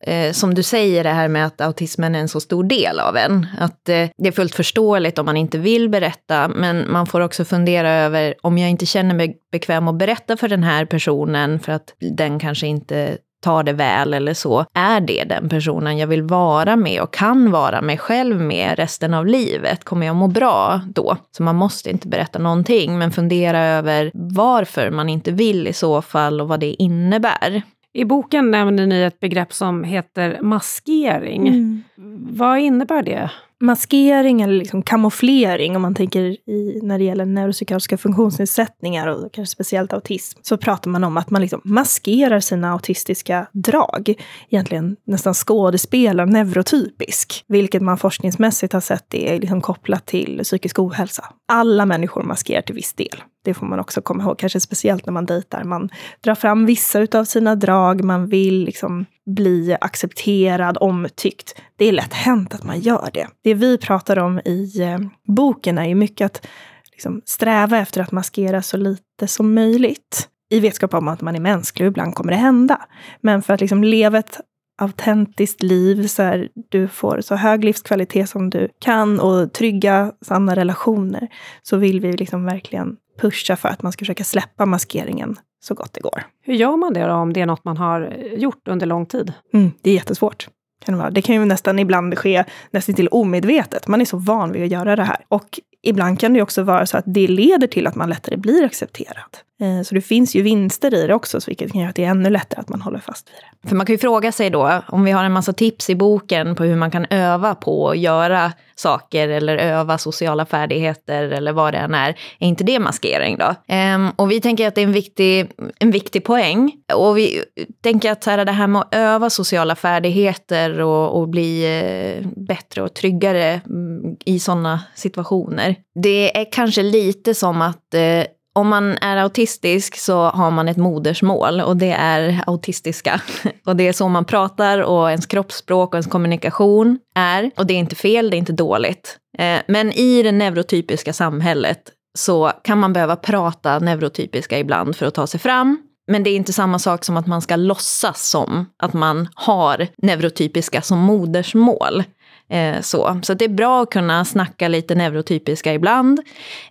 eh, 0.06 0.32
som 0.32 0.54
du 0.54 0.62
säger 0.62 1.04
det 1.04 1.10
här 1.10 1.28
med 1.28 1.46
att 1.46 1.60
autismen 1.60 2.14
är 2.14 2.18
en 2.18 2.28
så 2.28 2.40
stor 2.40 2.64
del 2.64 3.00
av 3.00 3.16
en. 3.16 3.46
Att 3.58 3.88
eh, 3.88 4.08
det 4.18 4.28
är 4.28 4.32
fullt 4.32 4.54
förståeligt 4.54 5.18
om 5.18 5.26
man 5.26 5.36
inte 5.36 5.58
vill 5.58 5.88
berätta, 5.88 6.48
men 6.48 6.92
man 6.92 7.06
får 7.06 7.20
också 7.20 7.44
fundera 7.44 7.90
över 7.90 8.34
om 8.42 8.58
jag 8.58 8.70
inte 8.70 8.86
känner 8.86 9.14
mig 9.14 9.36
bekväm 9.52 9.88
att 9.88 9.98
berätta 9.98 10.36
för 10.36 10.48
den 10.48 10.62
här 10.62 10.84
personen 10.84 11.60
för 11.60 11.72
att 11.72 11.94
den 11.98 12.38
kanske 12.38 12.66
inte 12.66 13.18
tar 13.40 13.62
det 13.62 13.72
väl 13.72 14.14
eller 14.14 14.34
så, 14.34 14.64
är 14.74 15.00
det 15.00 15.24
den 15.24 15.48
personen 15.48 15.98
jag 15.98 16.06
vill 16.06 16.22
vara 16.22 16.76
med 16.76 17.02
och 17.02 17.14
kan 17.14 17.50
vara 17.50 17.82
mig 17.82 17.98
själv 17.98 18.40
med 18.40 18.76
resten 18.76 19.14
av 19.14 19.26
livet? 19.26 19.84
Kommer 19.84 20.06
jag 20.06 20.16
må 20.16 20.26
bra 20.26 20.80
då? 20.94 21.16
Så 21.30 21.42
man 21.42 21.56
måste 21.56 21.90
inte 21.90 22.08
berätta 22.08 22.38
någonting, 22.38 22.98
men 22.98 23.12
fundera 23.12 23.58
över 23.58 24.10
varför 24.14 24.90
man 24.90 25.08
inte 25.08 25.30
vill 25.30 25.66
i 25.66 25.72
så 25.72 26.02
fall 26.02 26.40
och 26.40 26.48
vad 26.48 26.60
det 26.60 26.82
innebär. 26.82 27.62
I 27.92 28.04
boken 28.04 28.50
nämner 28.50 28.86
ni 28.86 29.02
ett 29.02 29.20
begrepp 29.20 29.52
som 29.52 29.84
heter 29.84 30.38
maskering. 30.42 31.48
Mm. 31.48 31.82
Vad 32.30 32.58
innebär 32.58 33.02
det? 33.02 33.30
maskering 33.60 34.42
eller 34.42 34.54
liksom 34.54 34.82
kamouflering, 34.82 35.76
om 35.76 35.82
man 35.82 35.94
tänker 35.94 36.20
i, 36.20 36.80
när 36.82 36.98
det 36.98 37.04
gäller 37.04 37.24
neuropsykiatriska 37.24 37.98
funktionsnedsättningar 37.98 39.06
och 39.06 39.32
kanske 39.32 39.52
speciellt 39.52 39.92
autism, 39.92 40.38
så 40.42 40.56
pratar 40.56 40.90
man 40.90 41.04
om 41.04 41.16
att 41.16 41.30
man 41.30 41.42
liksom 41.42 41.60
maskerar 41.64 42.40
sina 42.40 42.72
autistiska 42.72 43.46
drag. 43.52 44.14
Egentligen 44.48 44.96
nästan 45.06 45.34
skådespelar 45.34 46.26
neurotypisk, 46.26 47.44
vilket 47.48 47.82
man 47.82 47.98
forskningsmässigt 47.98 48.72
har 48.72 48.80
sett 48.80 49.14
är 49.14 49.40
liksom 49.40 49.60
kopplat 49.60 50.06
till 50.06 50.40
psykisk 50.44 50.78
ohälsa. 50.78 51.24
Alla 51.48 51.86
människor 51.86 52.22
maskerar 52.22 52.62
till 52.62 52.74
viss 52.74 52.94
del. 52.94 53.22
Det 53.44 53.54
får 53.54 53.66
man 53.66 53.80
också 53.80 54.02
komma 54.02 54.22
ihåg, 54.22 54.38
kanske 54.38 54.60
speciellt 54.60 55.06
när 55.06 55.12
man 55.12 55.26
dejtar. 55.26 55.64
Man 55.64 55.88
drar 56.20 56.34
fram 56.34 56.66
vissa 56.66 57.06
av 57.14 57.24
sina 57.24 57.54
drag, 57.54 58.04
man 58.04 58.26
vill 58.26 58.64
liksom 58.64 59.06
bli 59.28 59.76
accepterad, 59.80 60.78
omtyckt. 60.80 61.60
Det 61.76 61.84
är 61.84 61.92
lätt 61.92 62.14
hänt 62.14 62.54
att 62.54 62.64
man 62.64 62.80
gör 62.80 63.10
det. 63.12 63.28
Det 63.44 63.54
vi 63.54 63.78
pratar 63.78 64.18
om 64.18 64.40
i 64.44 64.80
eh, 64.80 64.98
boken 65.26 65.78
är 65.78 65.88
ju 65.88 65.94
mycket 65.94 66.24
att 66.26 66.46
liksom, 66.92 67.22
sträva 67.24 67.78
efter 67.78 68.00
att 68.00 68.12
maskera 68.12 68.62
så 68.62 68.76
lite 68.76 69.26
som 69.26 69.54
möjligt. 69.54 70.28
I 70.50 70.60
vetskap 70.60 70.94
om 70.94 71.08
att 71.08 71.20
man 71.20 71.36
är 71.36 71.40
mänsklig 71.40 71.86
och 71.86 71.90
ibland 71.90 72.14
kommer 72.14 72.32
det 72.32 72.38
hända. 72.38 72.80
Men 73.20 73.42
för 73.42 73.54
att 73.54 73.60
liksom 73.60 73.84
leva 73.84 74.18
ett 74.18 74.40
autentiskt 74.78 75.62
liv, 75.62 76.06
så 76.06 76.22
här, 76.22 76.48
du 76.68 76.88
får 76.88 77.20
så 77.20 77.34
hög 77.34 77.64
livskvalitet 77.64 78.30
som 78.30 78.50
du 78.50 78.68
kan 78.78 79.20
och 79.20 79.52
trygga, 79.52 80.12
sanna 80.22 80.56
relationer, 80.56 81.28
så 81.62 81.76
vill 81.76 82.00
vi 82.00 82.12
liksom 82.12 82.44
verkligen 82.44 82.96
pusha 83.20 83.56
för 83.56 83.68
att 83.68 83.82
man 83.82 83.92
ska 83.92 84.02
försöka 84.02 84.24
släppa 84.24 84.66
maskeringen 84.66 85.36
så 85.60 85.74
gott 85.74 85.92
det 85.92 86.00
går. 86.00 86.22
Hur 86.42 86.54
gör 86.54 86.76
man 86.76 86.92
det 86.92 87.06
då, 87.06 87.12
om 87.12 87.32
det 87.32 87.40
är 87.40 87.46
något 87.46 87.64
man 87.64 87.76
har 87.76 88.16
gjort 88.36 88.68
under 88.68 88.86
lång 88.86 89.06
tid? 89.06 89.32
Mm, 89.54 89.70
det 89.82 89.90
är 89.90 89.94
jättesvårt. 89.94 90.48
Kan 90.84 90.94
det, 90.94 90.98
vara. 90.98 91.10
det 91.10 91.22
kan 91.22 91.34
ju 91.34 91.44
nästan 91.44 91.78
ibland 91.78 92.18
ske 92.18 92.44
nästan 92.70 92.94
till 92.94 93.08
omedvetet. 93.08 93.88
Man 93.88 94.00
är 94.00 94.04
så 94.04 94.16
van 94.16 94.52
vid 94.52 94.62
att 94.62 94.70
göra 94.70 94.96
det 94.96 95.02
här. 95.02 95.24
Och 95.28 95.60
ibland 95.82 96.20
kan 96.20 96.32
det 96.32 96.42
också 96.42 96.62
vara 96.62 96.86
så 96.86 96.96
att 96.96 97.04
det 97.06 97.26
leder 97.28 97.66
till 97.66 97.86
att 97.86 97.94
man 97.94 98.10
lättare 98.10 98.36
blir 98.36 98.64
accepterad. 98.64 99.38
Eh, 99.60 99.82
så 99.82 99.94
det 99.94 100.00
finns 100.00 100.34
ju 100.34 100.42
vinster 100.42 100.94
i 100.94 101.06
det 101.06 101.14
också, 101.14 101.38
vilket 101.46 101.72
kan 101.72 101.80
göra 101.80 101.90
att 101.90 101.96
det 101.96 102.04
är 102.04 102.10
ännu 102.10 102.30
lättare 102.30 102.60
att 102.60 102.68
man 102.68 102.80
håller 102.80 102.98
fast 102.98 103.28
vid 103.28 103.36
det. 103.36 103.68
För 103.68 103.76
man 103.76 103.86
kan 103.86 103.94
ju 103.94 103.98
fråga 103.98 104.32
sig 104.32 104.50
då, 104.50 104.82
om 104.88 105.04
vi 105.04 105.10
har 105.10 105.24
en 105.24 105.32
massa 105.32 105.52
tips 105.52 105.90
i 105.90 105.94
boken 105.94 106.54
på 106.54 106.64
hur 106.64 106.76
man 106.76 106.90
kan 106.90 107.06
öva 107.10 107.54
på 107.54 107.90
att 107.90 107.98
göra 107.98 108.52
saker 108.76 109.28
eller 109.28 109.56
öva 109.56 109.98
sociala 109.98 110.46
färdigheter 110.46 111.22
eller 111.24 111.52
vad 111.52 111.74
det 111.74 111.78
än 111.78 111.94
är, 111.94 112.08
är 112.38 112.48
inte 112.48 112.64
det 112.64 112.78
maskering 112.78 113.38
då? 113.38 113.54
Ehm, 113.68 114.10
och 114.16 114.30
vi 114.30 114.40
tänker 114.40 114.68
att 114.68 114.74
det 114.74 114.80
är 114.80 114.86
en 114.86 114.92
viktig, 114.92 115.50
en 115.78 115.90
viktig 115.90 116.24
poäng. 116.24 116.72
Och 116.94 117.18
vi 117.18 117.42
tänker 117.82 118.12
att 118.12 118.24
så 118.24 118.30
här, 118.30 118.44
det 118.44 118.52
här 118.52 118.66
med 118.66 118.82
att 118.82 118.94
öva 118.94 119.30
sociala 119.30 119.76
färdigheter 119.76 120.80
och, 120.80 121.20
och 121.20 121.28
bli 121.28 121.64
eh, 121.64 122.26
bättre 122.36 122.82
och 122.82 122.94
tryggare 122.94 123.60
mm, 123.66 124.16
i 124.24 124.38
sådana 124.38 124.80
situationer, 124.94 125.76
det 126.02 126.40
är 126.40 126.52
kanske 126.52 126.82
lite 126.82 127.34
som 127.34 127.62
att 127.62 127.94
eh, 127.94 128.24
om 128.58 128.68
man 128.68 128.98
är 129.00 129.16
autistisk 129.16 129.96
så 129.96 130.22
har 130.22 130.50
man 130.50 130.68
ett 130.68 130.76
modersmål 130.76 131.60
och 131.60 131.76
det 131.76 131.90
är 131.92 132.42
autistiska. 132.46 133.20
Och 133.64 133.76
det 133.76 133.88
är 133.88 133.92
så 133.92 134.08
man 134.08 134.24
pratar 134.24 134.78
och 134.78 135.10
ens 135.10 135.26
kroppsspråk 135.26 135.88
och 135.88 135.94
ens 135.94 136.06
kommunikation 136.06 136.98
är. 137.14 137.50
Och 137.56 137.66
det 137.66 137.74
är 137.74 137.78
inte 137.78 137.96
fel, 137.96 138.30
det 138.30 138.36
är 138.36 138.38
inte 138.38 138.52
dåligt. 138.52 139.18
Eh, 139.38 139.58
men 139.68 139.92
i 139.92 140.22
det 140.22 140.32
neurotypiska 140.32 141.12
samhället 141.12 141.82
så 142.18 142.52
kan 142.64 142.78
man 142.78 142.92
behöva 142.92 143.16
prata 143.16 143.78
neurotypiska 143.78 144.58
ibland 144.58 144.96
för 144.96 145.06
att 145.06 145.14
ta 145.14 145.26
sig 145.26 145.40
fram. 145.40 145.82
Men 146.10 146.22
det 146.22 146.30
är 146.30 146.36
inte 146.36 146.52
samma 146.52 146.78
sak 146.78 147.04
som 147.04 147.16
att 147.16 147.26
man 147.26 147.42
ska 147.42 147.56
låtsas 147.56 148.28
som 148.28 148.66
att 148.82 148.92
man 148.92 149.28
har 149.34 149.86
neurotypiska 150.02 150.82
som 150.82 150.98
modersmål. 150.98 152.04
Eh, 152.50 152.80
så 152.80 153.20
så 153.22 153.34
det 153.34 153.44
är 153.44 153.48
bra 153.48 153.82
att 153.82 153.90
kunna 153.90 154.24
snacka 154.24 154.68
lite 154.68 154.94
neurotypiska 154.94 155.74
ibland. 155.74 156.20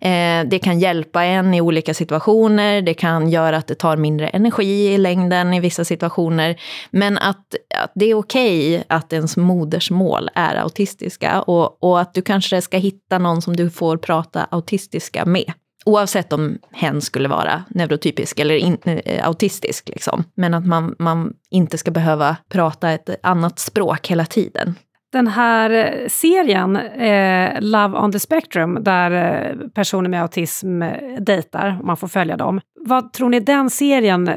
Eh, 0.02 0.44
det 0.46 0.60
kan 0.63 0.80
hjälpa 0.80 1.24
en 1.24 1.54
i 1.54 1.62
olika 1.62 1.94
situationer. 1.94 2.82
Det 2.82 2.94
kan 2.94 3.30
göra 3.30 3.58
att 3.58 3.68
det 3.68 3.76
tar 3.76 3.98
mindre 3.98 4.28
energi 4.28 4.94
i 4.94 4.98
längden 4.98 5.54
i 5.54 5.60
vissa 5.60 5.86
situationer. 5.86 6.60
Men 6.92 7.18
att, 7.18 7.56
att 7.76 7.92
det 7.96 8.06
är 8.06 8.16
okej 8.16 8.76
okay 8.76 8.84
att 8.88 9.13
ens 9.13 9.38
modersmål 9.38 10.30
är 10.36 10.56
autistiska 10.56 11.42
och, 11.42 11.84
och 11.84 12.00
att 12.00 12.13
du 12.13 12.22
kanske 12.22 12.62
ska 12.62 12.78
hitta 12.78 13.18
någon 13.18 13.42
som 13.42 13.56
du 13.56 13.70
får 13.70 13.98
prata 13.98 14.44
autistiska 14.44 15.26
med. 15.26 15.54
Oavsett 15.86 16.34
om 16.34 16.58
hen 16.72 17.02
skulle 17.02 17.28
vara 17.28 17.63
neurotypisk 17.70 18.40
eller 18.40 18.56
in, 18.56 18.78
eh, 18.84 19.28
autistisk. 19.28 19.90
Liksom. 19.90 20.24
Men 20.36 20.54
att 20.54 20.66
man, 20.66 20.96
man 21.00 21.34
inte 21.50 21.78
ska 21.78 21.92
behöva 21.92 22.38
prata 22.50 22.92
ett 22.92 23.10
annat 23.24 23.60
språk 23.60 24.08
hela 24.08 24.26
tiden. 24.26 24.76
Den 25.17 25.27
här 25.27 25.69
eh, 25.69 26.08
serien, 26.08 26.75
eh, 26.75 27.62
Love 27.62 27.97
on 27.97 28.12
the 28.12 28.19
Spectrum, 28.19 28.84
där 28.84 29.12
eh, 29.12 29.67
personer 29.69 30.10
med 30.10 30.21
autism 30.21 30.82
eh, 30.82 31.21
dejtar 31.21 31.38
dejtar, 31.38 31.80
man 31.84 31.97
får 31.97 32.08
följa 32.08 32.38
dem. 32.38 32.62
Vad 32.86 33.13
tror 33.13 33.30
ni 33.30 33.39
den 33.39 33.69
serien 33.69 34.30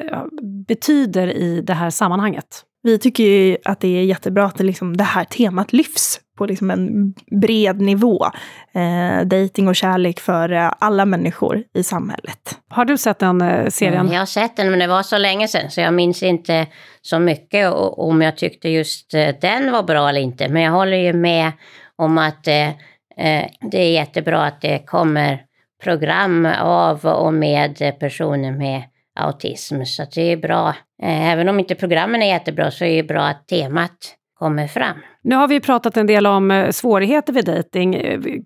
betyder 0.69 1.27
i 1.27 1.61
det 1.61 1.75
här 1.75 1.91
sammanhanget? 1.91 2.65
Vi 2.83 2.99
tycker 2.99 3.25
ju 3.25 3.57
att 3.65 3.81
det 3.81 3.89
är 3.99 4.03
jättebra 4.03 4.45
att 4.45 4.57
det, 4.57 4.65
liksom, 4.65 4.97
det 4.97 5.05
här 5.05 5.25
temat 5.25 5.73
lyfts 5.73 6.21
på 6.41 6.47
liksom 6.47 6.71
en 6.71 7.15
bred 7.41 7.81
nivå. 7.81 8.27
Eh, 8.73 9.27
dating 9.27 9.69
och 9.69 9.77
kärlek 9.77 10.21
för 10.21 10.53
eh, 10.53 10.73
alla 10.79 11.05
människor 11.05 11.63
i 11.75 11.83
samhället. 11.83 12.59
Har 12.69 12.85
du 12.85 12.99
sett 12.99 13.19
den 13.19 13.41
eh, 13.41 13.69
serien? 13.69 14.13
Jag 14.13 14.19
har 14.19 14.27
sett 14.27 14.57
den, 14.57 14.71
men 14.71 14.79
det 14.79 14.87
var 14.87 15.03
så 15.03 15.19
länge 15.19 15.49
sedan 15.49 15.71
så 15.71 15.81
jag 15.81 15.95
minns 15.95 16.23
inte 16.23 16.67
så 17.03 17.19
mycket 17.19 17.73
om 17.73 18.23
jag 18.23 18.37
tyckte 18.37 18.69
just 18.69 19.15
eh, 19.15 19.29
den 19.41 19.73
var 19.73 19.83
bra 19.83 20.09
eller 20.09 20.21
inte. 20.21 20.49
Men 20.49 20.63
jag 20.63 20.73
håller 20.73 20.97
ju 20.97 21.13
med 21.13 21.53
om 21.97 22.19
att 22.19 22.49
eh, 22.49 22.69
det 23.71 23.79
är 23.79 23.93
jättebra 23.93 24.45
att 24.45 24.61
det 24.61 24.79
kommer 24.87 25.43
program 25.85 26.49
av 26.61 27.07
och 27.07 27.35
med 27.35 27.99
personer 27.99 28.53
med 28.53 28.83
autism. 29.21 29.85
Så 29.85 30.05
det 30.15 30.33
är 30.33 30.37
bra. 30.37 30.75
Även 31.03 31.49
om 31.49 31.59
inte 31.59 31.75
programmen 31.75 32.23
är 32.23 32.27
jättebra 32.27 32.71
så 32.71 32.85
är 32.85 32.97
det 32.97 33.09
bra 33.09 33.23
att 33.23 33.49
temat 33.49 34.17
kommer 34.39 34.67
fram. 34.67 34.97
Nu 35.23 35.37
har 35.37 35.49
vi 35.49 35.61
pratat 35.61 35.97
en 35.97 36.07
del 36.07 36.27
om 36.27 36.51
eh, 36.51 36.71
svårigheter 36.71 37.33
vid 37.33 37.45
dejting. 37.45 38.03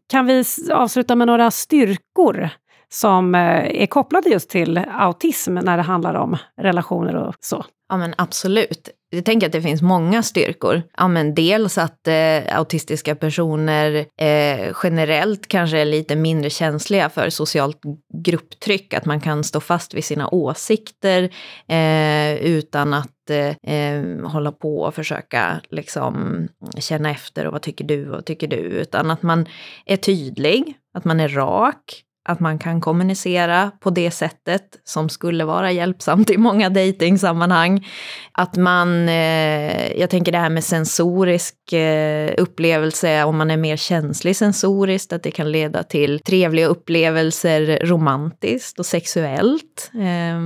Kan 0.09 0.27
vi 0.27 0.45
avsluta 0.73 1.17
med 1.17 1.27
några 1.27 1.51
styrkor 1.51 2.51
som 2.89 3.35
eh, 3.35 3.83
är 3.83 3.87
kopplade 3.87 4.31
just 4.31 4.51
till 4.51 4.79
autism 4.79 5.55
när 5.55 5.77
det 5.77 5.83
handlar 5.83 6.15
om 6.15 6.37
relationer 6.61 7.17
och 7.17 7.35
så? 7.41 7.65
Ja 7.89 7.97
men 7.97 8.15
absolut. 8.19 8.91
Jag 9.11 9.25
tänker 9.25 9.47
att 9.47 9.53
det 9.53 9.63
finns 9.63 9.83
många 9.83 10.23
styrkor. 10.23 10.83
Ja, 10.97 11.09
men 11.09 11.35
dels 11.35 11.79
att 11.79 12.09
eh, 12.09 12.59
autistiska 12.59 13.15
personer 13.15 13.95
eh, 14.21 14.75
generellt 14.83 15.49
kanske 15.49 15.79
är 15.79 15.85
lite 15.85 16.17
mindre 16.17 16.51
känsliga 16.51 17.09
för 17.09 17.31
socialt 17.31 17.79
grupptryck. 18.25 18.95
Att 18.95 19.05
man 19.05 19.21
kan 19.21 19.45
stå 19.45 19.61
fast 19.61 19.95
vid 19.95 20.05
sina 20.05 20.29
åsikter 20.29 21.23
eh, 21.69 22.35
utan 22.35 22.95
att 22.95 23.14
eh, 23.31 23.57
eh, 23.75 24.21
hålla 24.27 24.53
på 24.53 24.81
och 24.81 24.95
försöka 24.95 25.61
liksom, 25.71 26.49
känna 26.79 27.11
efter 27.11 27.47
och 27.47 27.53
vad 27.53 27.63
tycker 27.63 27.85
du 27.85 28.07
och 28.07 28.15
vad 28.15 28.25
tycker 28.25 28.47
du. 28.49 28.57
Utan 28.57 29.11
att 29.11 29.23
man 29.23 29.47
är 29.87 29.97
tydlig, 29.97 30.75
att 30.95 31.05
man 31.05 31.21
är 31.21 31.29
rak 31.29 32.05
att 32.25 32.41
man 32.41 32.59
kan 32.59 32.81
kommunicera 32.81 33.71
på 33.81 33.91
det 33.91 34.11
sättet 34.11 34.63
som 34.85 35.09
skulle 35.09 35.45
vara 35.45 35.73
hjälpsamt 35.73 36.31
i 36.31 36.37
många 36.37 36.71
dejtingsammanhang. 36.71 37.87
Att 38.33 38.57
man, 38.57 39.09
eh, 39.09 39.93
jag 40.01 40.11
tänker 40.11 40.33
det 40.33 40.39
här 40.39 40.51
med 40.51 40.65
sensorisk 40.65 41.73
eh, 41.73 42.35
upplevelse, 42.39 43.25
om 43.25 43.37
man 43.37 43.51
är 43.51 43.57
mer 43.57 43.77
känslig 43.77 44.37
sensoriskt, 44.37 45.13
att 45.13 45.23
det 45.23 45.31
kan 45.31 45.53
leda 45.53 45.83
till 45.83 46.21
trevliga 46.21 46.67
upplevelser 46.67 47.79
romantiskt 47.87 48.79
och 48.79 48.87
sexuellt. 48.87 49.91
Eh, 49.95 50.41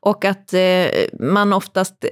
och 0.00 0.24
att 0.24 0.54
eh, 0.54 0.86
man 1.20 1.52
oftast 1.52 2.04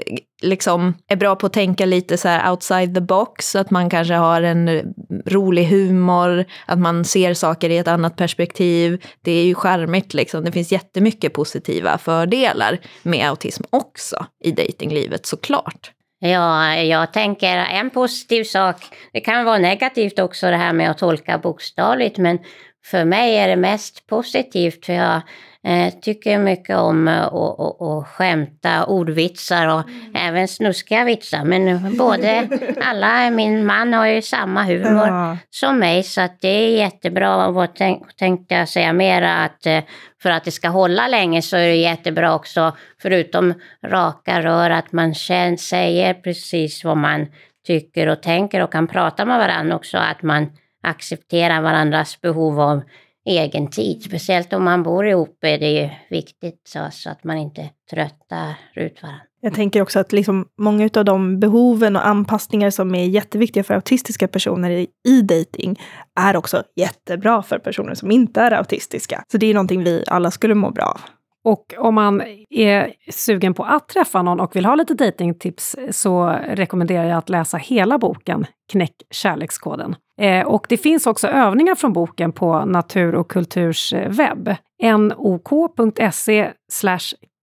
liksom 0.42 0.94
är 1.08 1.16
bra 1.16 1.36
på 1.36 1.46
att 1.46 1.52
tänka 1.52 1.86
lite 1.86 2.16
så 2.16 2.28
här 2.28 2.50
outside 2.50 2.94
the 2.94 3.00
box, 3.00 3.56
att 3.56 3.70
man 3.70 3.90
kanske 3.90 4.14
har 4.14 4.42
en 4.42 4.94
rolig 5.26 5.64
humor, 5.64 6.44
att 6.66 6.78
man 6.78 7.04
ser 7.04 7.34
saker 7.34 7.70
i 7.70 7.78
ett 7.78 7.88
annat 7.88 8.16
perspektiv. 8.16 9.04
Det 9.22 9.32
är 9.32 9.44
ju 9.44 9.54
charmigt 9.54 10.14
liksom. 10.14 10.44
Det 10.44 10.52
finns 10.52 10.72
jättemycket 10.72 11.32
positiva 11.32 11.98
fördelar 11.98 12.78
med 13.02 13.28
autism 13.28 13.62
också 13.70 14.26
i 14.44 14.50
dejtinglivet 14.50 15.26
såklart. 15.26 15.92
Ja, 16.22 16.74
jag 16.74 17.12
tänker 17.12 17.56
en 17.56 17.90
positiv 17.90 18.44
sak, 18.44 18.76
det 19.12 19.20
kan 19.20 19.44
vara 19.44 19.58
negativt 19.58 20.18
också 20.18 20.46
det 20.46 20.56
här 20.56 20.72
med 20.72 20.90
att 20.90 20.98
tolka 20.98 21.38
bokstavligt, 21.38 22.18
men 22.18 22.38
för 22.84 23.04
mig 23.04 23.36
är 23.36 23.48
det 23.48 23.56
mest 23.56 24.06
positivt 24.06 24.86
för 24.86 24.92
jag 24.92 25.22
Eh, 25.62 25.92
tycker 26.02 26.38
mycket 26.38 26.76
om 26.76 27.08
att 27.08 28.08
skämta, 28.08 28.84
ordvitsar 28.84 29.66
och 29.66 29.88
mm. 29.88 30.16
även 30.16 30.48
snuskiga 30.48 31.04
vitsar. 31.04 31.44
Men 31.44 31.96
både, 31.96 32.48
alla, 32.82 33.30
min 33.30 33.66
man 33.66 33.92
har 33.92 34.06
ju 34.06 34.22
samma 34.22 34.62
humor 34.62 35.06
ja. 35.06 35.36
som 35.50 35.78
mig 35.78 36.02
så 36.02 36.20
att 36.20 36.40
det 36.40 36.48
är 36.48 36.76
jättebra. 36.76 37.46
Och 37.46 37.68
tänk, 37.74 38.16
tänkte 38.16 38.54
jag 38.54 38.68
säga 38.68 38.92
mera 38.92 39.36
att 39.36 39.66
eh, 39.66 39.80
för 40.22 40.30
att 40.30 40.44
det 40.44 40.50
ska 40.50 40.68
hålla 40.68 41.08
länge 41.08 41.42
så 41.42 41.56
är 41.56 41.68
det 41.68 41.76
jättebra 41.76 42.34
också, 42.34 42.76
förutom 43.02 43.54
raka 43.84 44.42
rör, 44.42 44.70
att 44.70 44.92
man 44.92 45.14
känner, 45.14 45.56
säger 45.56 46.14
precis 46.14 46.84
vad 46.84 46.96
man 46.96 47.26
tycker 47.66 48.06
och 48.06 48.22
tänker 48.22 48.62
och 48.62 48.72
kan 48.72 48.86
prata 48.86 49.24
med 49.24 49.38
varandra 49.38 49.76
också, 49.76 49.98
att 49.98 50.22
man 50.22 50.46
accepterar 50.82 51.62
varandras 51.62 52.20
behov 52.20 52.60
av 52.60 52.80
egen 53.24 53.70
tid. 53.70 54.02
Speciellt 54.02 54.52
om 54.52 54.64
man 54.64 54.82
bor 54.82 55.06
ihop 55.06 55.44
är 55.44 55.58
det 55.58 55.70
ju 55.70 55.88
viktigt 56.10 56.60
så, 56.68 56.88
så 56.90 57.10
att 57.10 57.24
man 57.24 57.36
inte 57.36 57.70
tröttar 57.90 58.54
ut 58.74 59.02
varandra. 59.02 59.22
Jag 59.42 59.54
tänker 59.54 59.82
också 59.82 60.00
att 60.00 60.12
liksom 60.12 60.46
många 60.58 60.90
av 60.94 61.04
de 61.04 61.40
behoven 61.40 61.96
och 61.96 62.06
anpassningar 62.06 62.70
som 62.70 62.94
är 62.94 63.04
jätteviktiga 63.04 63.64
för 63.64 63.74
autistiska 63.74 64.28
personer 64.28 64.70
i, 64.70 64.86
i 65.08 65.22
dating 65.22 65.80
är 66.20 66.36
också 66.36 66.62
jättebra 66.76 67.42
för 67.42 67.58
personer 67.58 67.94
som 67.94 68.10
inte 68.10 68.40
är 68.40 68.50
autistiska. 68.50 69.22
Så 69.32 69.38
det 69.38 69.46
är 69.46 69.54
någonting 69.54 69.84
vi 69.84 70.04
alla 70.06 70.30
skulle 70.30 70.54
må 70.54 70.70
bra 70.70 70.84
av. 70.84 71.00
Och 71.44 71.74
om 71.78 71.94
man 71.94 72.22
är 72.50 72.92
sugen 73.10 73.54
på 73.54 73.64
att 73.64 73.88
träffa 73.88 74.22
någon 74.22 74.40
och 74.40 74.56
vill 74.56 74.64
ha 74.64 74.74
lite 74.74 74.94
datingtips 74.94 75.76
så 75.90 76.26
rekommenderar 76.48 77.04
jag 77.04 77.18
att 77.18 77.28
läsa 77.28 77.56
hela 77.56 77.98
boken 77.98 78.46
Knäck 78.72 78.94
kärlekskoden. 79.10 79.96
Eh, 80.20 80.46
och 80.46 80.66
det 80.68 80.76
finns 80.76 81.06
också 81.06 81.28
övningar 81.28 81.74
från 81.74 81.92
boken 81.92 82.32
på 82.32 82.64
Natur 82.64 83.14
och 83.14 83.30
kulturs 83.30 83.92
eh, 83.92 84.10
webb. 84.10 84.54
nok.se 84.82 86.50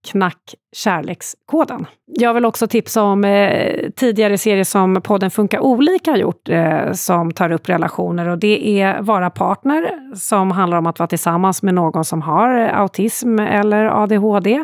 knack 0.08 0.56
kärlekskoden. 0.76 1.86
Jag 2.06 2.34
vill 2.34 2.46
också 2.46 2.68
tipsa 2.68 3.04
om 3.04 3.24
eh, 3.24 3.90
tidigare 3.96 4.38
serier 4.38 4.64
som 4.64 5.02
podden 5.02 5.32
Funka 5.32 5.62
olika 5.62 6.12
har 6.12 6.18
gjort 6.18 6.50
eh, 6.50 6.92
som 6.92 7.32
tar 7.32 7.52
upp 7.52 7.70
relationer 7.70 8.28
och 8.28 8.38
det 8.38 8.82
är 8.82 9.02
Vara 9.02 9.30
partner 9.30 10.16
som 10.16 10.52
handlar 10.52 10.78
om 10.78 10.88
att 10.88 11.00
vara 11.00 11.08
tillsammans 11.08 11.64
med 11.64 11.74
någon 11.74 12.06
som 12.06 12.22
har 12.22 12.58
eh, 12.58 12.80
autism 12.80 13.40
eller 13.40 13.86
ADHD 13.86 14.64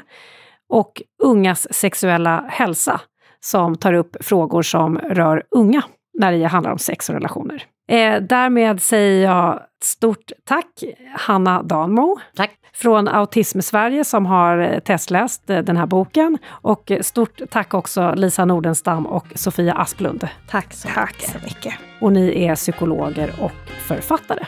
och 0.70 1.02
Ungas 1.24 1.74
sexuella 1.74 2.46
hälsa 2.50 3.02
som 3.40 3.76
tar 3.76 3.94
upp 3.94 4.16
frågor 4.20 4.62
som 4.62 4.98
rör 4.98 5.44
unga 5.52 5.84
när 6.20 6.32
det 6.32 6.44
handlar 6.44 6.72
om 6.72 6.78
sex 6.78 7.10
och 7.10 7.16
relationer. 7.16 7.64
Eh, 7.88 8.22
därmed 8.22 8.82
säger 8.82 9.26
jag 9.26 9.60
stort 9.84 10.32
tack 10.46 10.84
Hanna 11.16 11.64
Danmo. 11.64 12.20
Tack. 12.36 12.52
Från 12.76 13.08
Autism 13.08 13.60
Sverige 13.60 14.04
som 14.04 14.26
har 14.26 14.58
eh, 14.58 14.80
testläst 14.80 15.50
eh, 15.50 15.60
den 15.60 15.78
här 15.78 15.86
boken. 15.86 16.38
Och 16.46 16.92
stort 17.02 17.42
tack 17.50 17.74
också 17.74 18.14
Lisa 18.16 18.46
Nordenstam 18.46 19.06
och 19.06 19.26
Sofia 19.36 19.74
Asplund. 19.74 20.28
Tack 20.50 20.74
så, 20.74 20.88
tack 20.88 21.22
så 21.22 21.38
mycket. 21.44 21.74
Och 22.02 22.12
ni 22.12 22.46
är 22.46 22.56
psykologer 22.56 23.34
och 23.42 23.52
författare. 23.88 24.46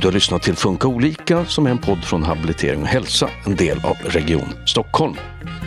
Du 0.00 0.06
har 0.06 0.12
lyssnat 0.12 0.42
till 0.42 0.56
Funka 0.56 0.88
olika 0.88 1.44
som 1.44 1.66
är 1.66 1.70
en 1.70 1.78
podd 1.78 2.04
från 2.04 2.22
Habilitering 2.22 2.82
och 2.82 2.88
hälsa, 2.88 3.28
en 3.46 3.56
del 3.56 3.78
av 3.84 3.96
Region 4.04 4.48
Stockholm. 4.66 5.14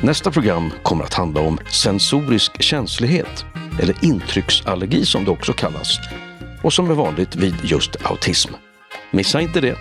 Nästa 0.04 0.32
program 0.32 0.72
kommer 0.84 1.04
att 1.04 1.14
handla 1.14 1.42
om 1.42 1.58
sensorisk 1.72 2.62
känslighet, 2.62 3.46
eller 3.82 4.06
intrycksallergi 4.06 5.06
som 5.06 5.26
det 5.26 5.32
också 5.32 5.54
kallas 5.54 6.00
och 6.62 6.74
som 6.74 6.90
är 6.90 6.94
vanligt 6.94 7.36
vid 7.36 7.56
just 7.64 8.06
autism. 8.06 8.54
Missa 9.12 9.42
inte 9.42 9.62
det! 9.62 9.78